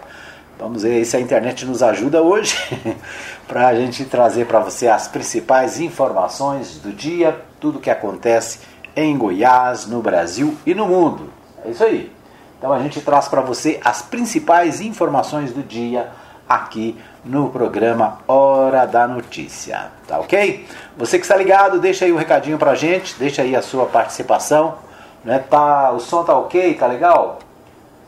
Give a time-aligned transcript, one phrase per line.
[0.59, 2.57] Vamos ver se a internet nos ajuda hoje
[3.47, 8.59] para a gente trazer para você as principais informações do dia, tudo que acontece
[8.95, 11.29] em Goiás, no Brasil e no mundo.
[11.65, 12.11] É isso aí.
[12.57, 16.11] Então a gente traz para você as principais informações do dia
[16.47, 19.91] aqui no programa Hora da Notícia.
[20.07, 20.65] Tá ok?
[20.97, 24.75] Você que está ligado, deixa aí um recadinho pra gente, deixa aí a sua participação.
[25.23, 25.39] Né?
[25.39, 27.39] Tá, o som tá ok, tá legal?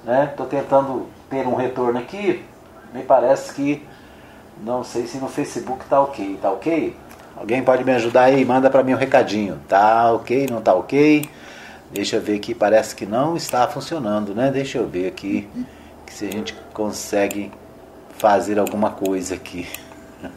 [0.04, 0.34] Né?
[0.36, 2.44] Tô tentando ter um retorno aqui.
[2.94, 3.86] Me parece que
[4.62, 6.96] não sei se no Facebook tá ok, tá ok?
[7.36, 8.46] Alguém pode me ajudar aí?
[8.46, 9.60] Manda para mim um recadinho.
[9.68, 10.48] Tá ok?
[10.50, 11.30] Não tá ok?
[11.92, 14.52] Deixa eu ver aqui, parece que não está funcionando, né?
[14.52, 15.48] Deixa eu ver aqui
[16.08, 17.52] se a gente consegue
[18.18, 19.68] fazer alguma coisa aqui.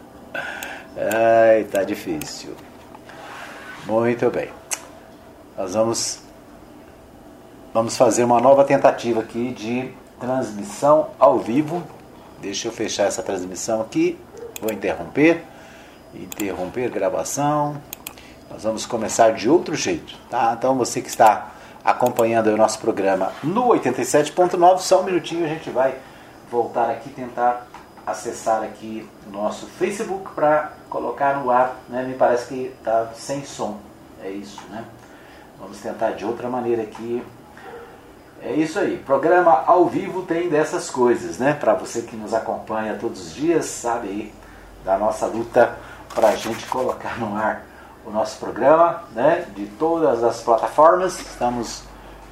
[0.97, 2.55] Ai, tá difícil.
[3.87, 4.51] Muito bem.
[5.57, 6.21] Nós vamos
[7.73, 11.83] vamos fazer uma nova tentativa aqui de transmissão ao vivo.
[12.41, 14.19] Deixa eu fechar essa transmissão aqui.
[14.61, 15.45] Vou interromper.
[16.15, 17.81] Interromper gravação.
[18.51, 20.55] Nós vamos começar de outro jeito, tá?
[20.59, 21.53] Então você que está
[21.85, 25.95] acompanhando o nosso programa no 87.9, só um minutinho a gente vai
[26.51, 27.68] voltar aqui tentar
[28.11, 32.03] acessar aqui o nosso Facebook para colocar no ar, né?
[32.03, 33.79] Me parece que está sem som.
[34.23, 34.85] É isso, né?
[35.59, 37.23] Vamos tentar de outra maneira aqui.
[38.43, 38.97] É isso aí.
[39.05, 41.53] Programa ao vivo tem dessas coisas, né?
[41.55, 44.35] Para você que nos acompanha todos os dias, sabe aí
[44.85, 45.77] da nossa luta
[46.15, 47.65] para a gente colocar no ar
[48.07, 49.45] o nosso programa, né?
[49.55, 51.19] De todas as plataformas.
[51.19, 51.83] Estamos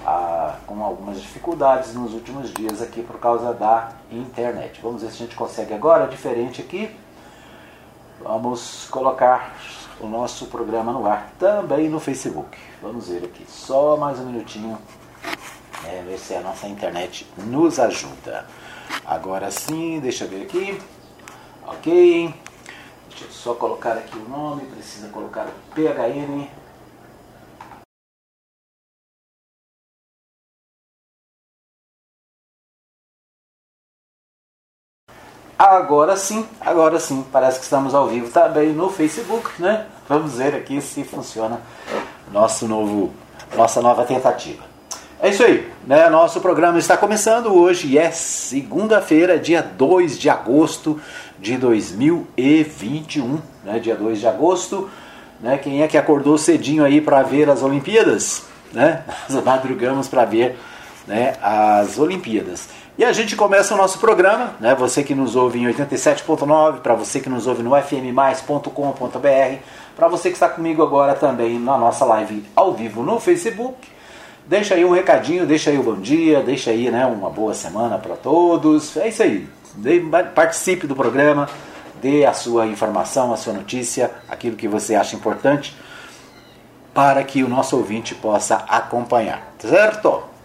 [0.07, 4.81] ah, com algumas dificuldades nos últimos dias aqui por causa da internet.
[4.81, 6.95] Vamos ver se a gente consegue agora, diferente aqui.
[8.23, 9.57] Vamos colocar
[9.99, 12.57] o nosso programa no ar também no Facebook.
[12.81, 14.79] Vamos ver aqui, só mais um minutinho,
[15.85, 18.47] é, ver se a nossa internet nos ajuda.
[19.05, 20.81] Agora sim, deixa eu ver aqui.
[21.67, 22.33] Ok.
[23.09, 26.47] Deixa eu só colocar aqui o nome, precisa colocar o PHN
[35.59, 39.87] Agora sim, agora sim, parece que estamos ao vivo também no Facebook, né?
[40.07, 41.63] Vamos ver aqui se funciona
[42.31, 43.15] nosso novo,
[43.57, 44.63] nossa nova tentativa.
[45.19, 46.11] É isso aí, né?
[46.11, 51.01] Nosso programa está começando hoje, é segunda-feira, dia 2 de agosto
[51.39, 53.79] de 2021, né?
[53.79, 54.91] Dia 2 de agosto,
[55.41, 55.57] né?
[55.57, 58.43] Quem é que acordou cedinho aí para ver as Olimpíadas,
[58.75, 59.05] né?
[59.31, 60.59] Nós madrugamos para ver,
[61.07, 62.69] né, as Olimpíadas.
[62.99, 64.75] E a gente começa o nosso programa, né?
[64.75, 69.59] Você que nos ouve em 87.9, para você que nos ouve no fmmais.com.br,
[69.95, 73.87] para você que está comigo agora também na nossa live ao vivo no Facebook.
[74.47, 77.53] Deixa aí um recadinho, deixa aí o um bom dia, deixa aí né, uma boa
[77.53, 78.97] semana para todos.
[78.97, 79.47] É isso aí.
[80.35, 81.51] Participe do programa,
[82.01, 85.77] dê a sua informação, a sua notícia, aquilo que você acha importante,
[86.95, 89.53] para que o nosso ouvinte possa acompanhar.
[89.59, 90.36] Certo?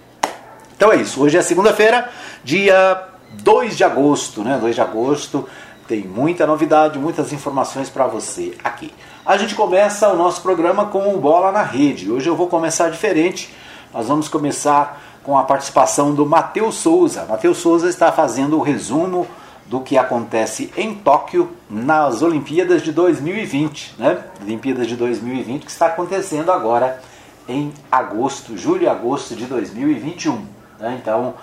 [0.81, 1.21] Então é isso.
[1.21, 2.09] Hoje é segunda-feira,
[2.43, 3.03] dia
[3.33, 4.57] 2 de agosto, né?
[4.59, 5.47] 2 de agosto.
[5.87, 8.91] Tem muita novidade, muitas informações para você aqui.
[9.23, 12.11] A gente começa o nosso programa com o Bola na Rede.
[12.11, 13.53] Hoje eu vou começar diferente.
[13.93, 17.27] Nós vamos começar com a participação do Matheus Souza.
[17.29, 19.27] Matheus Souza está fazendo o resumo
[19.67, 24.23] do que acontece em Tóquio nas Olimpíadas de 2020, né?
[24.41, 26.99] Olimpíadas de 2020 que está acontecendo agora
[27.47, 30.60] em agosto, julho e agosto de 2021.
[30.81, 30.99] Né?
[31.01, 31.35] Então,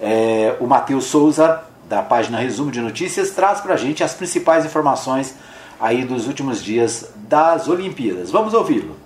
[0.00, 4.64] é, o Matheus Souza, da página Resumo de Notícias, traz para a gente as principais
[4.64, 5.34] informações
[5.80, 8.30] aí dos últimos dias das Olimpíadas.
[8.30, 8.96] Vamos ouvi-lo.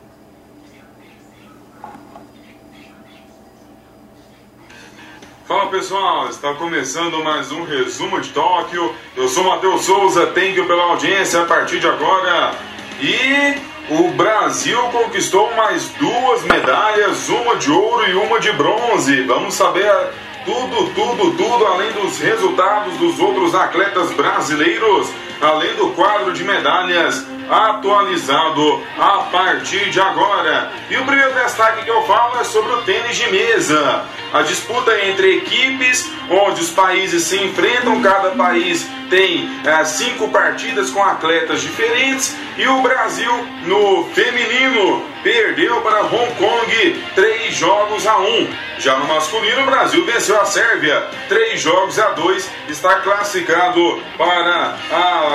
[5.46, 8.94] Fala pessoal, está começando mais um resumo de Tóquio.
[9.16, 12.54] Eu sou Matheus Souza, thank you pela audiência a partir de agora.
[13.00, 13.58] E
[13.90, 19.22] o Brasil conquistou mais duas medalhas, uma de ouro e uma de bronze.
[19.22, 19.90] Vamos saber
[20.44, 25.08] tudo, tudo, tudo, além dos resultados dos outros atletas brasileiros.
[25.40, 30.72] além do quadro de medalhas atualizado a partir de agora.
[30.90, 34.04] E o primeiro destaque que eu falo é sobre o tênis de mesa.
[34.32, 40.90] A disputa entre equipes, onde os países se enfrentam, cada país tem é, cinco partidas
[40.90, 43.32] com atletas diferentes e o Brasil
[43.64, 48.48] no feminino perdeu para Hong Kong três jogos a um.
[48.78, 54.76] Já no masculino, o Brasil venceu a Sérvia três jogos a dois, está classificado para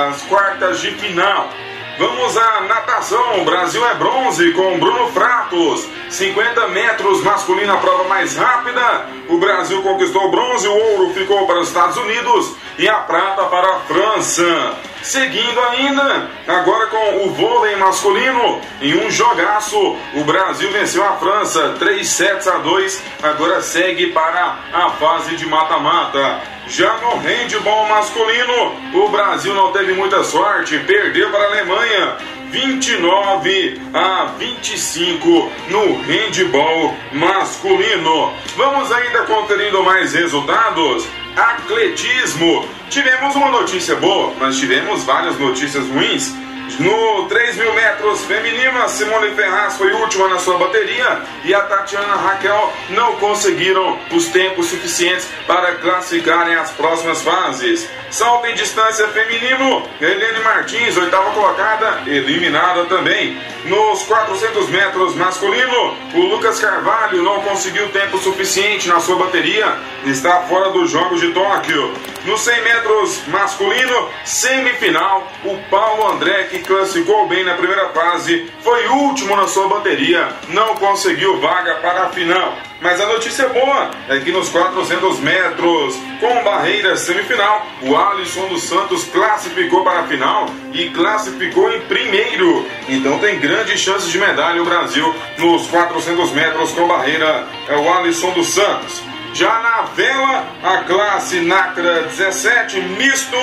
[0.10, 1.50] as quartas de final.
[1.98, 3.46] Vamos à natação.
[3.46, 5.88] Brasil é bronze com Bruno Fratos.
[6.10, 9.08] 50 metros masculina, a prova mais rápida.
[9.30, 13.44] O Brasil conquistou o bronze, o ouro ficou para os Estados Unidos e a prata
[13.46, 14.93] para a França.
[15.04, 19.78] Seguindo ainda, agora com o vôlei masculino, em um jogaço,
[20.16, 25.46] o Brasil venceu a França 3 sets a 2, agora segue para a fase de
[25.46, 26.40] mata-mata.
[26.68, 32.18] Já no handball masculino, o Brasil não teve muita sorte, perdeu para a Alemanha
[32.50, 38.32] 29 a 25 no handball masculino.
[38.56, 41.06] Vamos ainda conferindo mais resultados.
[41.36, 42.68] Atletismo.
[42.90, 46.43] Tivemos uma notícia boa, mas tivemos várias notícias ruins.
[46.80, 51.62] No 3 mil metros feminino, a Simone Ferraz foi última na sua bateria e a
[51.62, 57.88] Tatiana Raquel não conseguiram os tempos suficientes para classificarem as próximas fases.
[58.10, 63.38] Salto em distância feminino, Helene Martins, oitava colocada, eliminada também.
[63.66, 70.42] Nos 400 metros masculino, o Lucas Carvalho não conseguiu tempo suficiente na sua bateria, está
[70.42, 71.94] fora dos Jogos de Tóquio.
[72.26, 78.88] Nos 100 metros masculino, semifinal, o Paulo André, que classificou bem na primeira fase, foi
[78.88, 82.56] último na sua bateria, não conseguiu vaga para a final.
[82.80, 88.64] Mas a notícia boa é que nos 400 metros com barreira semifinal, o Alisson dos
[88.64, 92.68] Santos classificou para a final e classificou em primeiro.
[92.88, 97.48] Então tem grandes chances de medalha o Brasil nos 400 metros com barreira.
[97.68, 99.13] É o Alisson dos Santos.
[99.34, 103.36] Já na vela, a classe Nacra 17 misto,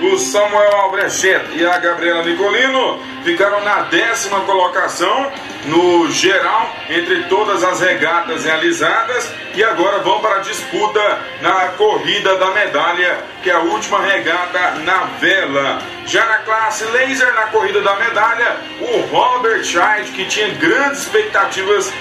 [0.00, 5.30] o Samuel Albrechet e a Gabriela Nicolino ficaram na décima colocação
[5.66, 12.38] no geral entre todas as regatas realizadas e agora vão para a disputa na corrida
[12.38, 15.78] da medalha, que é a última regata na vela.
[16.06, 21.92] Já na classe laser, na corrida da medalha, o Robert Scheid, que tinha grandes expectativas,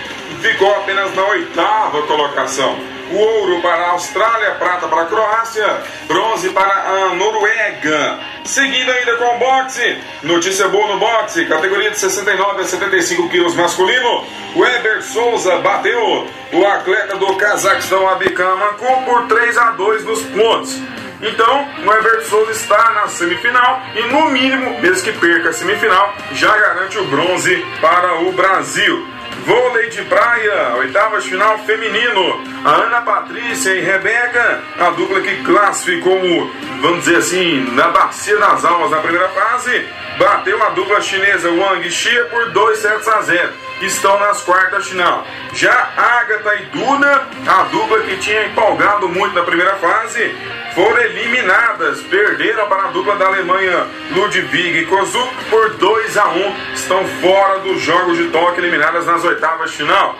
[0.41, 6.49] ficou apenas na oitava colocação o ouro para a Austrália, prata para a Croácia, bronze
[6.49, 8.19] para a Noruega.
[8.45, 13.55] Seguindo ainda com o boxe, notícia boa no boxe, categoria de 69 a 75 quilos
[13.55, 20.21] masculino, Weber Souza bateu o atleta do Cazaquistão Abikam Mankun por 3 a 2 nos
[20.23, 20.81] pontos.
[21.23, 26.13] Então, o Everton Souza está na semifinal e, no mínimo, mesmo que perca a semifinal,
[26.33, 29.12] já garante o bronze para o Brasil.
[29.45, 32.41] Vôlei de praia, oitavas final feminino.
[32.63, 36.49] A Ana Patrícia e Rebeca, a dupla que classificou,
[36.81, 39.85] vamos dizer assim, na bacia das almas na primeira fase,
[40.17, 43.62] bateu a dupla chinesa Wang Xia por 2 sets a 0.
[43.81, 45.27] Estão nas quartas final.
[45.53, 50.33] Já Agatha e Duna, a dupla que tinha empolgado muito na primeira fase,
[50.73, 56.55] foram eliminadas, perderam para a dupla da Alemanha Ludwig e Kozuk por 2 a 1,
[56.73, 60.17] estão fora dos jogos de toque, eliminadas nas oitavas de final.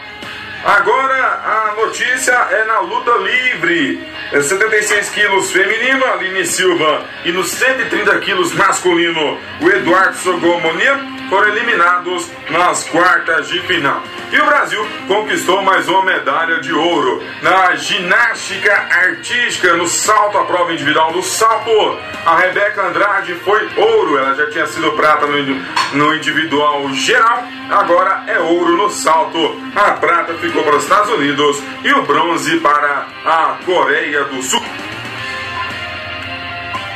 [0.64, 4.08] Agora a notícia é na luta livre.
[4.32, 10.98] É 76 quilos feminino, Aline Silva, e nos 130 quilos masculino, o Eduardo Sogomonia
[11.34, 14.04] foram eliminados nas quartas de final.
[14.32, 20.46] E o Brasil conquistou mais uma medalha de ouro na ginástica artística, no salto à
[20.46, 21.98] prova individual do salto.
[22.24, 28.26] A Rebeca Andrade foi ouro, ela já tinha sido prata no, no individual geral, agora
[28.28, 29.60] é ouro no salto.
[29.76, 34.64] A prata ficou para os Estados Unidos e o bronze para a Coreia do Sul.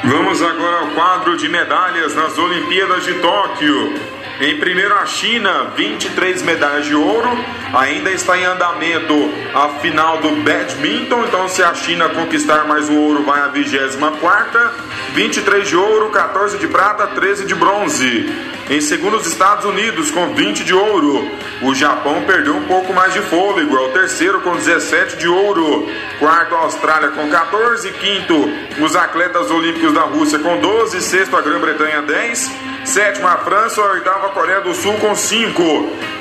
[0.03, 4.16] Vamos agora ao quadro de medalhas nas Olimpíadas de Tóquio.
[4.39, 7.27] Em primeiro a China, 23 medalhas de ouro.
[7.73, 9.13] Ainda está em andamento
[9.53, 11.23] a final do badminton.
[11.23, 14.59] Então, se a China conquistar mais o ouro, vai a 24.
[15.15, 18.31] 23 de ouro, 14 de prata, 13 de bronze.
[18.69, 21.31] Em segundo, os Estados Unidos com 20 de ouro.
[21.63, 23.75] O Japão perdeu um pouco mais de fôlego.
[23.75, 25.89] É o terceiro com 17 de ouro.
[26.19, 27.91] Quarto, a Austrália com 14.
[27.93, 28.35] Quinto,
[28.79, 31.01] os atletas olímpicos da Rússia com 12.
[31.01, 32.76] Sexto, a Grã-Bretanha 10.
[32.87, 35.61] Sétima França, oitava Coreia do Sul com 5.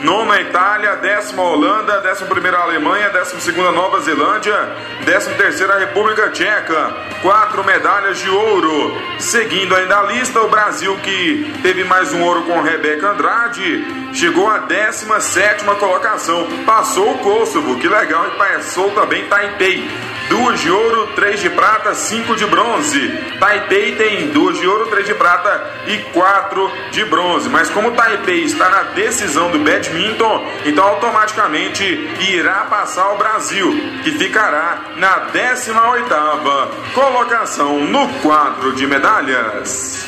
[0.02, 4.68] Nona Itália, décima Holanda, décima primeira Alemanha, décima segunda Nova Zelândia,
[5.04, 6.92] décima terceira República Tcheca.
[7.22, 9.00] Quatro medalhas de ouro.
[9.20, 14.50] Seguindo ainda a lista, o Brasil que teve mais um ouro com Rebeca Andrade, chegou
[14.50, 16.48] à 17 colocação.
[16.66, 19.88] Passou o Kosovo, que legal, e passou também Taipei
[20.28, 23.08] duas de ouro, três de prata, cinco de bronze.
[23.38, 27.48] Taipei tem duas de ouro, três de prata e quatro de bronze.
[27.48, 31.84] Mas como Taipei está na decisão do badminton, então automaticamente
[32.30, 40.06] irá passar o Brasil, que ficará na 18 oitava colocação no quadro de medalhas.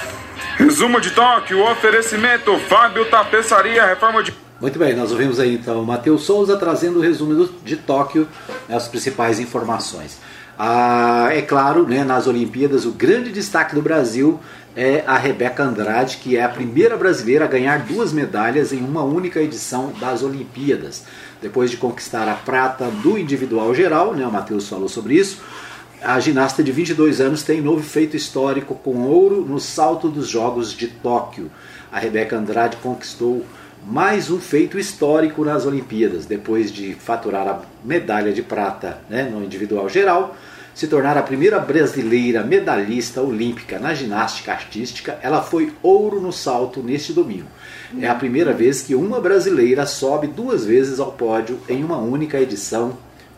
[0.56, 5.86] Resumo de Tóquio, oferecimento Fábio Tapeçaria, reforma de muito bem, nós ouvimos aí então o
[5.86, 8.26] Matheus Souza trazendo o resumo de Tóquio,
[8.68, 10.18] né, as principais informações.
[10.58, 14.40] Ah, é claro, né, nas Olimpíadas, o grande destaque do Brasil
[14.74, 19.04] é a Rebeca Andrade, que é a primeira brasileira a ganhar duas medalhas em uma
[19.04, 21.04] única edição das Olimpíadas.
[21.40, 25.40] Depois de conquistar a prata do individual geral, né, o Matheus falou sobre isso,
[26.02, 30.72] a ginasta de 22 anos tem novo feito histórico com ouro no salto dos Jogos
[30.72, 31.50] de Tóquio.
[31.90, 33.44] A Rebeca Andrade conquistou
[33.86, 39.42] mais um feito histórico nas Olimpíadas, depois de faturar a medalha de prata né, no
[39.42, 40.36] individual geral,
[40.74, 46.80] se tornar a primeira brasileira medalhista olímpica na ginástica artística, ela foi ouro no salto
[46.80, 47.48] neste domingo.
[48.00, 52.38] É a primeira vez que uma brasileira sobe duas vezes ao pódio em uma única
[52.38, 52.96] edição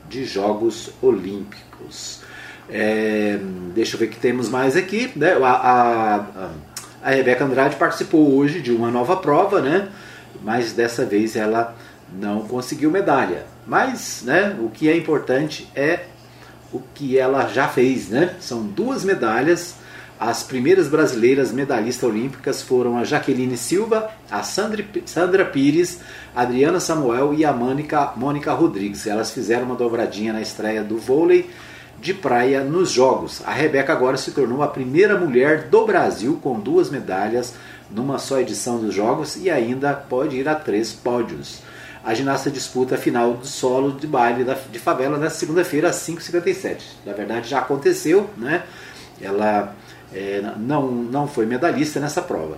[0.08, 2.20] de Jogos Olímpicos.
[2.68, 3.38] É,
[3.74, 5.10] deixa eu ver o que temos mais aqui.
[5.16, 5.32] Né?
[5.42, 6.50] A, a,
[7.02, 9.88] a Rebeca Andrade participou hoje de uma nova prova, né?
[10.42, 11.76] Mas dessa vez ela
[12.12, 13.46] não conseguiu medalha.
[13.66, 16.06] Mas né, o que é importante é
[16.72, 18.08] o que ela já fez.
[18.08, 18.34] Né?
[18.40, 19.74] São duas medalhas.
[20.18, 26.00] As primeiras brasileiras medalhistas olímpicas foram a Jaqueline Silva, a Sandra, Sandra Pires,
[26.36, 29.06] a Adriana Samuel e a Mônica, Mônica Rodrigues.
[29.06, 31.48] Elas fizeram uma dobradinha na estreia do vôlei
[31.98, 33.42] de praia nos Jogos.
[33.46, 37.54] A Rebeca agora se tornou a primeira mulher do Brasil com duas medalhas
[37.90, 41.60] numa só edição dos Jogos e ainda pode ir a três pódios.
[42.02, 46.78] A ginasta disputa a final do solo de baile de favela na segunda-feira às 5h57.
[47.04, 48.62] Na verdade já aconteceu, né?
[49.20, 49.74] Ela
[50.12, 52.56] é, não, não foi medalhista nessa prova.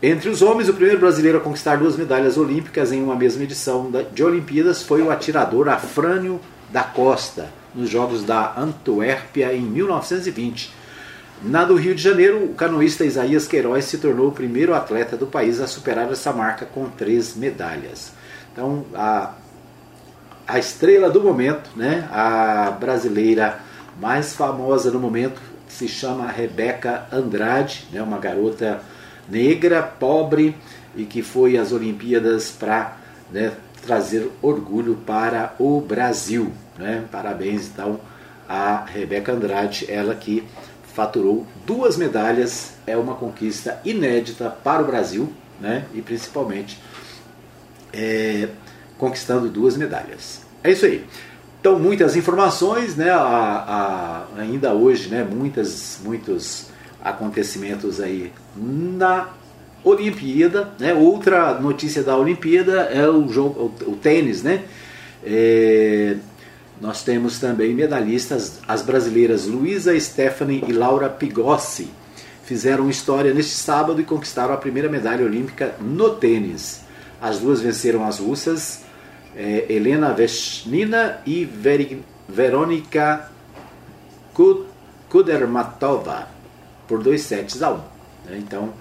[0.00, 3.90] Entre os homens, o primeiro brasileiro a conquistar duas medalhas olímpicas em uma mesma edição
[4.12, 10.77] de Olimpíadas foi o atirador Afrânio da Costa, nos Jogos da Antuérpia em 1920.
[11.42, 15.26] Na do Rio de Janeiro, o canoísta Isaías Queiroz se tornou o primeiro atleta do
[15.26, 18.12] país a superar essa marca com três medalhas.
[18.52, 19.34] Então, a,
[20.46, 23.60] a estrela do momento, né, a brasileira
[24.00, 28.80] mais famosa no momento, se chama Rebeca Andrade, né, uma garota
[29.28, 30.56] negra, pobre
[30.96, 32.96] e que foi às Olimpíadas para
[33.30, 33.52] né,
[33.86, 36.52] trazer orgulho para o Brasil.
[36.76, 37.04] Né?
[37.12, 38.00] Parabéns então
[38.48, 40.42] a Rebeca Andrade, ela que
[40.98, 45.84] faturou duas medalhas, é uma conquista inédita para o Brasil, né?
[45.94, 46.76] e principalmente
[47.92, 48.48] é,
[48.98, 50.40] conquistando duas medalhas.
[50.60, 51.06] É isso aí.
[51.60, 53.10] Então, muitas informações, né?
[53.10, 55.22] A, a, ainda hoje, né?
[55.22, 56.66] Muitas, muitos
[57.00, 59.28] acontecimentos aí na
[59.84, 60.68] Olimpíada.
[60.80, 60.94] Né?
[60.94, 64.64] Outra notícia da Olimpíada é o jogo, o, o tênis, né?
[65.24, 66.16] É,
[66.80, 71.90] nós temos também medalhistas, as brasileiras Luísa Stephanie e Laura Pigossi.
[72.44, 76.82] Fizeram história neste sábado e conquistaram a primeira medalha olímpica no tênis.
[77.20, 78.82] As duas venceram as russas
[79.36, 83.30] é, Helena Veshnina e Ver Verônica
[85.08, 86.28] Kudermatova
[86.86, 87.80] por dois sets a um.
[88.24, 88.38] Né?
[88.38, 88.72] Então,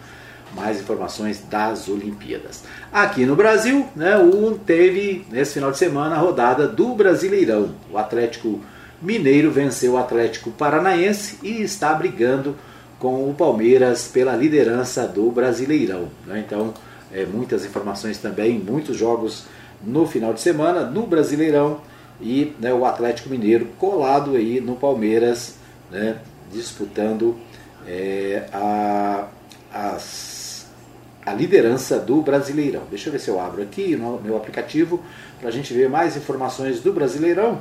[0.56, 2.63] mais informações das Olimpíadas.
[2.92, 7.72] Aqui no Brasil, né, o, teve nesse final de semana a rodada do Brasileirão.
[7.92, 8.62] O Atlético
[9.01, 12.56] Mineiro venceu o Atlético Paranaense e está brigando
[13.00, 16.08] com o Palmeiras pela liderança do Brasileirão.
[16.25, 16.44] Né?
[16.46, 16.74] Então,
[17.12, 19.46] é, muitas informações também, muitos jogos
[19.84, 21.80] no final de semana no Brasileirão
[22.20, 25.56] e né, o Atlético Mineiro colado aí no Palmeiras,
[25.92, 26.18] né,
[26.51, 27.38] disputando
[27.86, 29.27] é, a,
[29.72, 30.37] as
[31.27, 32.84] a liderança do Brasileirão.
[32.89, 35.03] Deixa eu ver se eu abro aqui no meu aplicativo
[35.41, 37.60] para a gente ver mais informações do Brasileirão.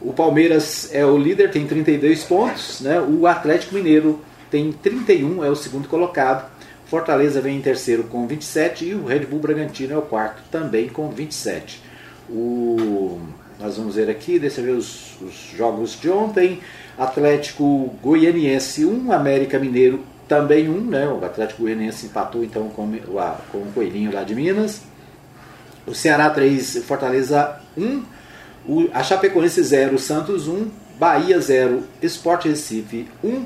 [0.00, 2.80] O Palmeiras é o líder, tem 32 pontos.
[2.80, 2.98] Né?
[2.98, 4.18] O Atlético Mineiro
[4.50, 6.50] tem 31, é o segundo colocado.
[6.86, 10.88] Fortaleza vem em terceiro com 27 e o Red Bull Bragantino é o quarto, também
[10.88, 11.82] com 27.
[12.30, 13.20] O,
[13.60, 16.60] nós vamos ver aqui, deixa eu ver os, os jogos de ontem.
[16.96, 21.08] Atlético Goianiense 1, América Mineiro também um, né?
[21.08, 22.88] O Atlético Goianiense empatou então com,
[23.50, 24.82] com o Coelhinho lá de Minas.
[25.84, 28.02] O Ceará 3, Fortaleza 1.
[28.64, 30.68] O, a Chapecoense 0, Santos 1.
[31.00, 33.44] Bahia 0, Sport Recife 1.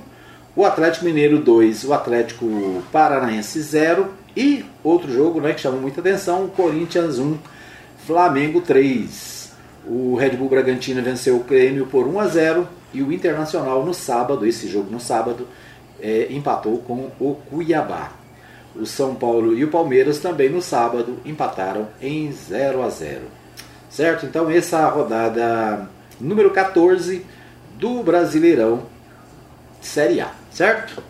[0.54, 4.10] O Atlético Mineiro 2, o Atlético Paranaense 0.
[4.36, 7.38] E outro jogo né, que chamou muita atenção, o Corinthians 1,
[8.06, 9.52] Flamengo 3.
[9.86, 13.94] O Red Bull Bragantino venceu o Grêmio por 1 a 0 e o Internacional no
[13.94, 15.48] sábado, esse jogo no sábado,
[16.04, 18.12] é, empatou com o Cuiabá.
[18.76, 23.22] O São Paulo e o Palmeiras também no sábado empataram em 0 a 0.
[23.88, 24.26] Certo?
[24.26, 25.88] Então essa rodada
[26.20, 27.24] número 14
[27.78, 28.82] do Brasileirão
[29.80, 31.02] Série A, certo?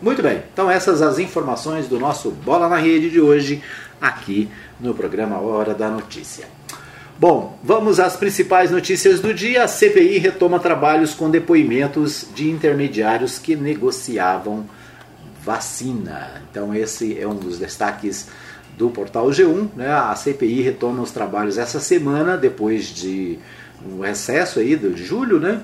[0.00, 3.62] Muito bem, então essas as informações do nosso Bola na Rede de hoje,
[4.00, 6.46] aqui no programa Hora da Notícia.
[7.22, 9.62] Bom, vamos às principais notícias do dia.
[9.62, 14.66] A CPI retoma trabalhos com depoimentos de intermediários que negociavam
[15.40, 16.42] vacina.
[16.50, 18.26] Então, esse é um dos destaques
[18.76, 19.68] do portal G1.
[19.76, 19.88] Né?
[19.88, 23.38] A CPI retoma os trabalhos essa semana, depois de
[23.88, 25.60] um recesso aí de julho, né?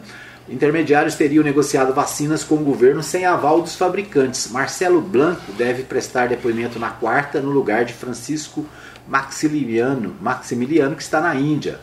[0.48, 4.48] Intermediários teriam negociado vacinas com o governo sem aval dos fabricantes.
[4.52, 8.64] Marcelo Blanco deve prestar depoimento na quarta, no lugar de Francisco
[9.08, 11.80] Maximiliano, Maximiliano que está na Índia.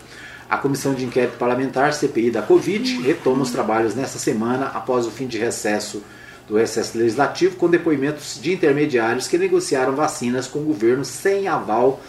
[0.48, 5.12] A Comissão de Inquérito Parlamentar, CPI da Covid, retoma os trabalhos nesta semana, após o
[5.12, 6.03] fim de recesso
[6.48, 12.00] do recesso legislativo, com depoimentos de intermediários que negociaram vacinas com o governo sem aval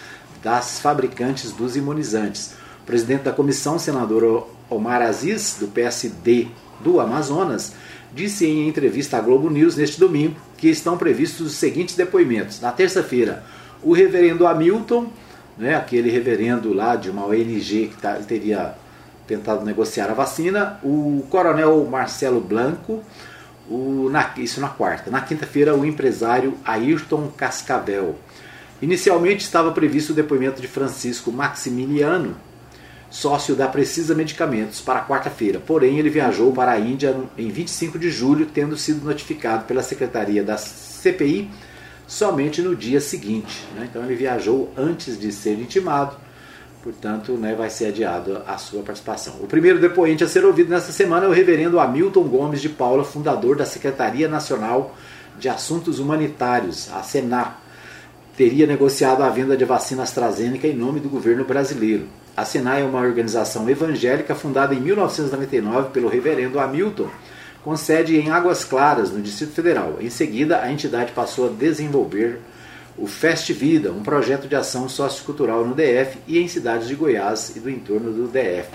[0.43, 2.53] das fabricantes dos imunizantes.
[2.83, 6.49] O presidente da comissão, senador Omar Aziz, do PSD
[6.81, 7.73] do Amazonas,
[8.15, 12.61] disse em entrevista à Globo News neste domingo que estão previstos os seguintes depoimentos.
[12.61, 13.43] Na terça-feira,
[13.83, 15.09] o reverendo Hamilton,
[15.57, 18.75] né, aquele reverendo lá de uma ONG que tá, teria
[19.27, 23.03] tentado negociar a vacina, o coronel Marcelo Blanco,
[23.69, 25.11] o, na, isso na quarta.
[25.11, 28.17] Na quinta-feira, o empresário Ayrton Cascavel.
[28.81, 32.37] Inicialmente estava previsto o depoimento de Francisco Maximiliano,
[33.11, 35.59] sócio da Precisa Medicamentos, para quarta-feira.
[35.59, 40.45] Porém, ele viajou para a Índia em 25 de julho, tendo sido notificado pela Secretaria
[40.45, 41.51] da CPI
[42.07, 43.65] somente no dia seguinte.
[43.75, 43.89] Né?
[43.91, 46.17] Então, ele viajou antes de ser intimado,
[46.83, 49.35] portanto, né, vai ser adiado a sua participação.
[49.41, 53.05] O primeiro depoente a ser ouvido nesta semana é o reverendo Hamilton Gomes de Paula,
[53.05, 54.95] fundador da Secretaria Nacional
[55.39, 57.61] de Assuntos Humanitários, a SENAR.
[58.37, 62.07] Teria negociado a venda de vacina AstraZeneca em nome do governo brasileiro.
[62.37, 67.09] A Sinai é uma organização evangélica fundada em 1999 pelo reverendo Hamilton,
[67.67, 69.97] com sede em Águas Claras, no Distrito Federal.
[70.01, 72.39] Em seguida, a entidade passou a desenvolver
[72.97, 77.57] o Fest Vida, um projeto de ação sociocultural no DF e em cidades de Goiás
[77.57, 78.71] e do entorno do DF.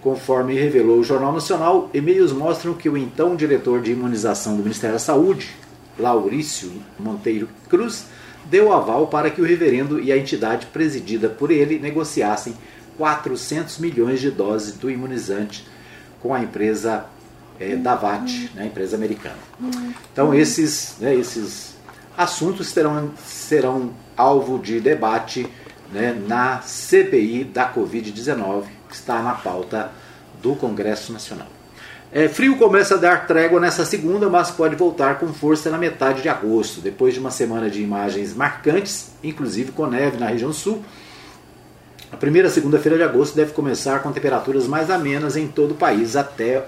[0.00, 4.94] Conforme revelou o Jornal Nacional, e-mails mostram que o então diretor de imunização do Ministério
[4.94, 5.50] da Saúde,
[5.98, 8.06] Laurício Monteiro Cruz,
[8.46, 12.54] deu aval para que o reverendo e a entidade presidida por ele negociassem
[12.96, 15.68] 400 milhões de doses do imunizante
[16.22, 17.04] com a empresa
[17.58, 19.38] é, Davat, né, empresa americana.
[20.12, 21.74] Então esses, né, esses
[22.16, 25.46] assuntos terão, serão alvo de debate
[25.92, 29.90] né, na CPI da Covid-19, que está na pauta
[30.42, 31.48] do Congresso Nacional.
[32.12, 36.22] É, frio começa a dar trégua nessa segunda, mas pode voltar com força na metade
[36.22, 40.82] de agosto, depois de uma semana de imagens marcantes, inclusive com neve na região sul.
[42.10, 46.14] A primeira segunda-feira de agosto deve começar com temperaturas mais amenas em todo o país,
[46.14, 46.64] até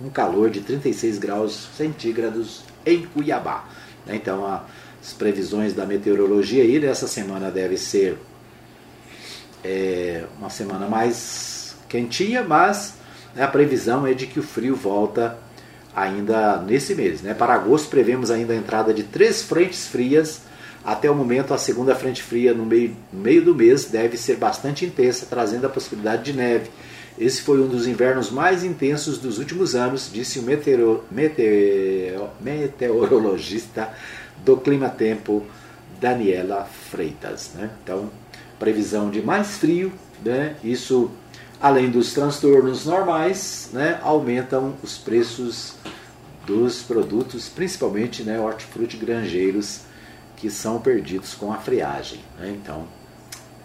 [0.00, 3.64] um calor de 36 graus centígrados em Cuiabá.
[4.04, 4.16] Né?
[4.16, 8.18] Então, as previsões da meteorologia aí dessa semana deve ser
[9.64, 12.94] é, uma semana mais quentinha, mas
[13.34, 15.38] né, a previsão é de que o frio volta
[15.94, 17.22] ainda nesse mês.
[17.22, 17.32] Né?
[17.32, 20.42] Para agosto, prevemos ainda a entrada de três frentes frias
[20.84, 24.36] até o momento, a segunda frente fria no meio, no meio do mês deve ser
[24.36, 26.70] bastante intensa, trazendo a possibilidade de neve.
[27.18, 33.90] Esse foi um dos invernos mais intensos dos últimos anos, disse o meteoro, meteoro, meteorologista
[34.44, 35.42] do Clima Tempo,
[35.98, 37.52] Daniela Freitas.
[37.54, 37.70] Né?
[37.82, 38.10] Então,
[38.58, 39.90] previsão de mais frio,
[40.22, 40.56] né?
[40.62, 41.10] isso
[41.58, 43.98] além dos transtornos normais, né?
[44.02, 45.74] aumentam os preços
[46.46, 49.80] dos produtos, principalmente né, hortifruti granjeiros
[50.36, 52.20] que são perdidos com a friagem.
[52.38, 52.56] Né?
[52.62, 52.86] Então,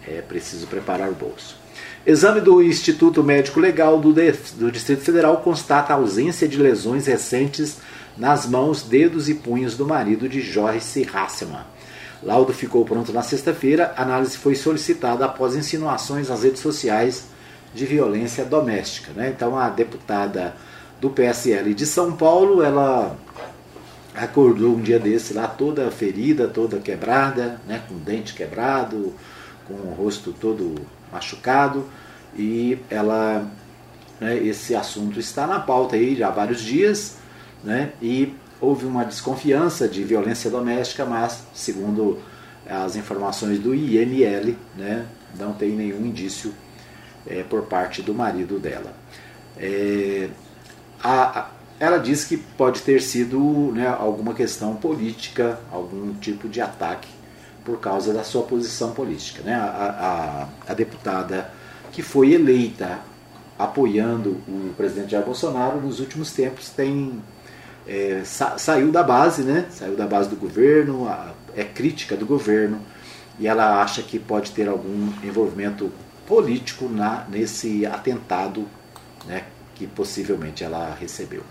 [0.08, 1.61] é preciso preparar o bolso.
[2.04, 7.76] Exame do Instituto Médico Legal do, do Distrito Federal constata a ausência de lesões recentes
[8.18, 11.64] nas mãos, dedos e punhos do marido de Joyce Hasselman.
[12.20, 13.94] Laudo ficou pronto na sexta-feira.
[13.96, 17.26] Análise foi solicitada após insinuações nas redes sociais
[17.72, 19.12] de violência doméstica.
[19.12, 19.32] Né?
[19.34, 20.56] Então, a deputada
[21.00, 23.16] do PSL de São Paulo, ela
[24.12, 29.14] acordou um dia desse lá toda ferida, toda quebrada, né, com dente quebrado,
[29.66, 30.74] com o rosto todo
[31.12, 31.84] machucado
[32.34, 33.46] e ela
[34.20, 37.16] né, esse assunto está na pauta aí já há vários dias
[37.62, 42.18] né, e houve uma desconfiança de violência doméstica, mas segundo
[42.66, 45.06] as informações do IML, né,
[45.38, 46.54] não tem nenhum indício
[47.26, 48.94] é, por parte do marido dela.
[49.58, 50.28] É,
[51.02, 56.60] a, a, ela diz que pode ter sido né, alguma questão política, algum tipo de
[56.60, 57.08] ataque
[57.64, 59.42] por causa da sua posição política.
[59.42, 59.54] Né?
[59.54, 61.50] A, a, a deputada
[61.92, 62.98] que foi eleita
[63.58, 67.22] apoiando o presidente Jair Bolsonaro nos últimos tempos tem
[67.86, 69.66] é, sa, saiu da base, né?
[69.70, 72.80] Saiu da base do governo, a, é crítica do governo
[73.38, 75.90] e ela acha que pode ter algum envolvimento
[76.26, 78.66] político na, nesse atentado
[79.26, 79.44] né,
[79.74, 81.42] que possivelmente ela recebeu.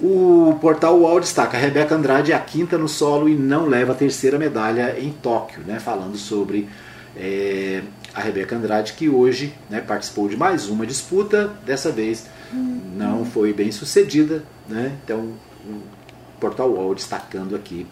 [0.00, 3.94] O portal UOL destaca: Rebeca Andrade é a quinta no solo e não leva a
[3.94, 6.68] terceira medalha em Tóquio, né, falando sobre
[7.16, 7.82] é,
[8.14, 13.52] a Rebeca Andrade, que hoje né, participou de mais uma disputa, dessa vez não foi
[13.52, 14.42] bem sucedida.
[14.68, 15.32] Né, então,
[15.64, 15.80] o
[16.40, 17.86] portal UOL destacando aqui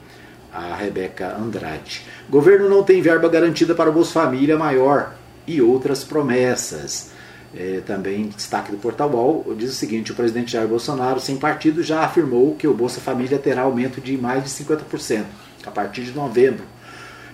[0.53, 2.05] a Rebeca Andrade.
[2.29, 5.15] Governo não tem verba garantida para o Bolsa Família maior
[5.47, 7.13] e outras promessas.
[7.53, 11.83] É, também destaque do Portal UOL diz o seguinte: o presidente Jair Bolsonaro, sem partido,
[11.83, 15.25] já afirmou que o Bolsa Família terá aumento de mais de 50%
[15.67, 16.63] a partir de novembro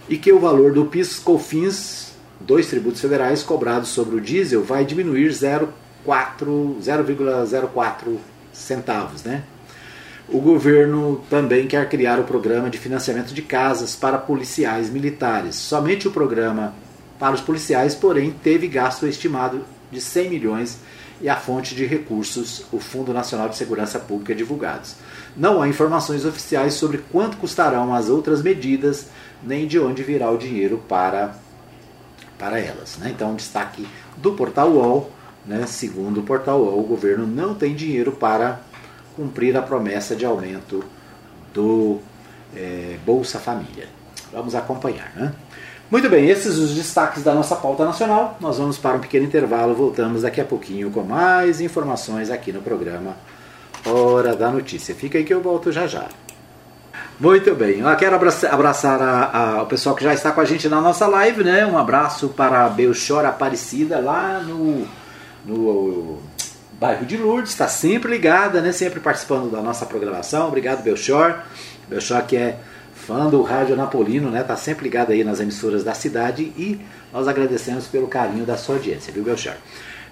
[0.09, 5.31] e que o valor do PIS/COFINS, dois tributos federais cobrados sobre o diesel, vai diminuir
[5.31, 8.19] 0,04
[8.53, 9.43] centavos, né?
[10.29, 15.55] O governo também quer criar o programa de financiamento de casas para policiais militares.
[15.55, 16.75] Somente o programa
[17.19, 19.61] para os policiais, porém, teve gasto estimado
[19.97, 20.79] de 100 milhões
[21.23, 24.97] e a fonte de recursos, o Fundo Nacional de Segurança Pública, divulgados.
[25.35, 29.07] Não há informações oficiais sobre quanto custarão as outras medidas,
[29.43, 31.35] nem de onde virá o dinheiro para,
[32.39, 32.99] para elas.
[32.99, 33.11] Né?
[33.15, 35.11] Então, destaque do portal UOL,
[35.47, 35.65] né?
[35.67, 38.61] segundo o portal UOL, o governo não tem dinheiro para
[39.15, 40.85] cumprir a promessa de aumento
[41.55, 42.01] do
[42.55, 43.89] é, Bolsa Família.
[44.31, 45.11] Vamos acompanhar.
[45.17, 45.33] Né?
[45.89, 48.37] Muito bem, esses os destaques da nossa pauta nacional.
[48.41, 52.61] Nós vamos para um pequeno intervalo, voltamos daqui a pouquinho com mais informações aqui no
[52.61, 53.17] programa
[53.87, 54.97] Hora da Notícia.
[54.97, 56.07] Fica aí que eu volto já já.
[57.21, 60.69] Muito bem, eu quero abraçar, a, a, o pessoal que já está com a gente
[60.69, 61.65] na nossa live, né?
[61.65, 64.89] Um abraço para a Aparecida lá no,
[65.47, 66.19] no
[66.81, 68.73] bairro de Lourdes, está sempre ligada, né?
[68.73, 70.49] Sempre participando da nossa programação.
[70.49, 71.37] Obrigado, Belchor.
[71.89, 72.59] Belchor que é
[73.07, 74.43] fã do Rádio Napolino, né?
[74.43, 76.81] Tá sempre ligado aí nas emissoras da cidade e
[77.13, 79.55] nós agradecemos pelo carinho da sua audiência, viu, Belchor?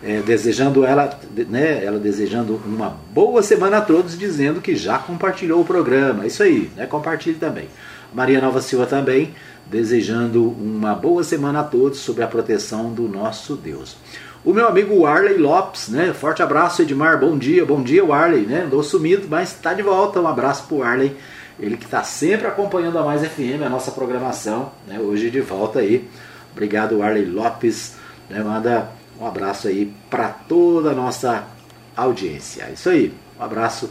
[0.03, 5.61] É, desejando ela, né, ela desejando uma boa semana a todos, dizendo que já compartilhou
[5.61, 6.27] o programa.
[6.27, 6.87] Isso aí, né?
[6.87, 7.69] Compartilhe também.
[8.13, 9.35] Maria Nova Silva também,
[9.67, 13.97] desejando uma boa semana a todos sobre a proteção do nosso Deus.
[14.45, 16.13] O meu amigo Warley Lopes, né?
[16.13, 17.19] Forte abraço, Edmar.
[17.19, 18.65] Bom dia, bom dia, Warley, né?
[18.67, 20.21] Andou sumido, mas está de volta.
[20.21, 21.17] Um abraço para o Warley
[21.59, 24.99] ele que está sempre acompanhando a Mais FM, a nossa programação, né?
[24.99, 26.09] hoje de volta aí.
[26.53, 27.95] Obrigado, Arley Lopes.
[28.29, 28.43] Né?
[28.43, 28.91] Manda
[29.21, 31.45] um abraço aí para toda a nossa
[31.97, 32.65] audiência.
[32.65, 33.15] É isso aí.
[33.39, 33.91] Um abraço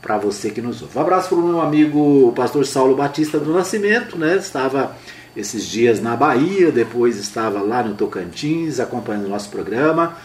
[0.00, 0.98] para você que nos ouve.
[0.98, 4.36] Um abraço para o meu amigo o pastor Saulo Batista do Nascimento, né?
[4.36, 4.96] Estava
[5.36, 10.16] esses dias na Bahia, depois estava lá no Tocantins acompanhando o nosso programa.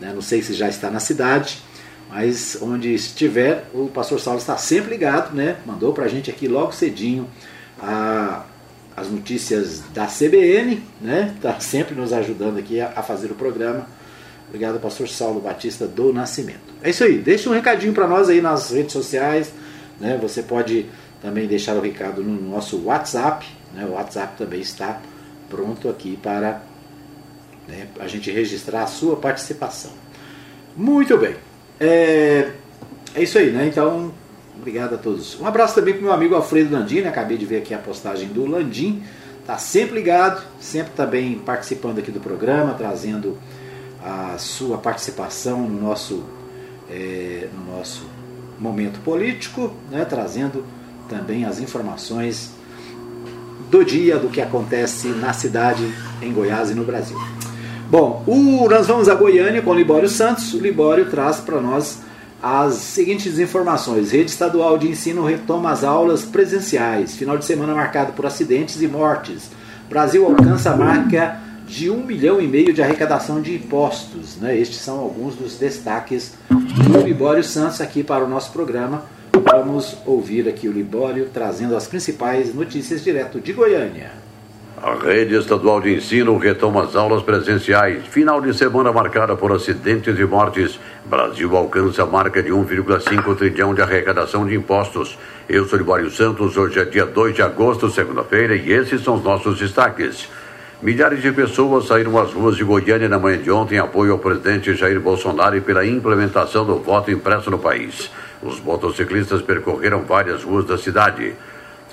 [0.00, 0.12] Né?
[0.14, 1.58] Não sei se já está na cidade.
[2.08, 5.56] Mas onde estiver, o pastor Saulo está sempre ligado, né?
[5.66, 7.28] Mandou para a gente aqui logo cedinho
[7.80, 8.44] a,
[8.96, 11.34] as notícias da CBN, né?
[11.36, 13.86] Está sempre nos ajudando aqui a, a, fazer o programa.
[14.48, 16.60] Obrigado, pastor Saulo Batista do Nascimento.
[16.82, 19.52] É isso aí, deixa um recadinho para nós aí nas redes sociais,
[20.00, 20.16] né?
[20.22, 20.86] Você pode
[21.20, 23.84] também deixar o recado no nosso WhatsApp, né?
[23.84, 25.00] O WhatsApp também está
[25.50, 26.62] pronto aqui para
[27.68, 29.92] né, a gente registrar a sua participação.
[30.76, 31.34] Muito bem.
[31.78, 32.50] É,
[33.14, 33.66] é isso aí, né?
[33.66, 34.12] Então,
[34.56, 35.38] obrigado a todos.
[35.40, 37.08] Um abraço também para meu amigo Alfredo Landim, né?
[37.08, 39.02] acabei de ver aqui a postagem do Landim.
[39.46, 43.38] Tá sempre ligado, sempre também participando aqui do programa, trazendo
[44.02, 46.24] a sua participação no nosso,
[46.90, 48.06] é, no nosso
[48.58, 50.04] momento político, né?
[50.04, 50.64] trazendo
[51.08, 52.50] também as informações
[53.70, 57.18] do dia, do que acontece na cidade, em Goiás e no Brasil.
[57.88, 60.52] Bom, o, nós vamos a Goiânia com o Libório Santos.
[60.54, 62.00] O Libório traz para nós
[62.42, 64.10] as seguintes informações.
[64.10, 67.16] Rede Estadual de Ensino retoma as aulas presenciais.
[67.16, 69.50] Final de semana marcado por acidentes e mortes.
[69.88, 74.36] Brasil alcança a marca de um milhão e meio de arrecadação de impostos.
[74.36, 74.58] Né?
[74.58, 79.04] Estes são alguns dos destaques do Libório Santos aqui para o nosso programa
[79.44, 84.25] Vamos ouvir aqui o Libório trazendo as principais notícias direto de Goiânia.
[84.82, 88.06] A rede estadual de ensino retoma as aulas presenciais.
[88.08, 90.78] Final de semana marcada por acidentes e mortes.
[91.06, 95.18] Brasil alcança a marca de 1,5 trilhão de arrecadação de impostos.
[95.48, 99.24] Eu sou Libório Santos, hoje é dia 2 de agosto, segunda-feira, e esses são os
[99.24, 100.28] nossos destaques.
[100.82, 104.18] Milhares de pessoas saíram às ruas de Goiânia na manhã de ontem em apoio ao
[104.18, 108.10] presidente Jair Bolsonaro e pela implementação do voto impresso no país.
[108.42, 111.32] Os motociclistas percorreram várias ruas da cidade.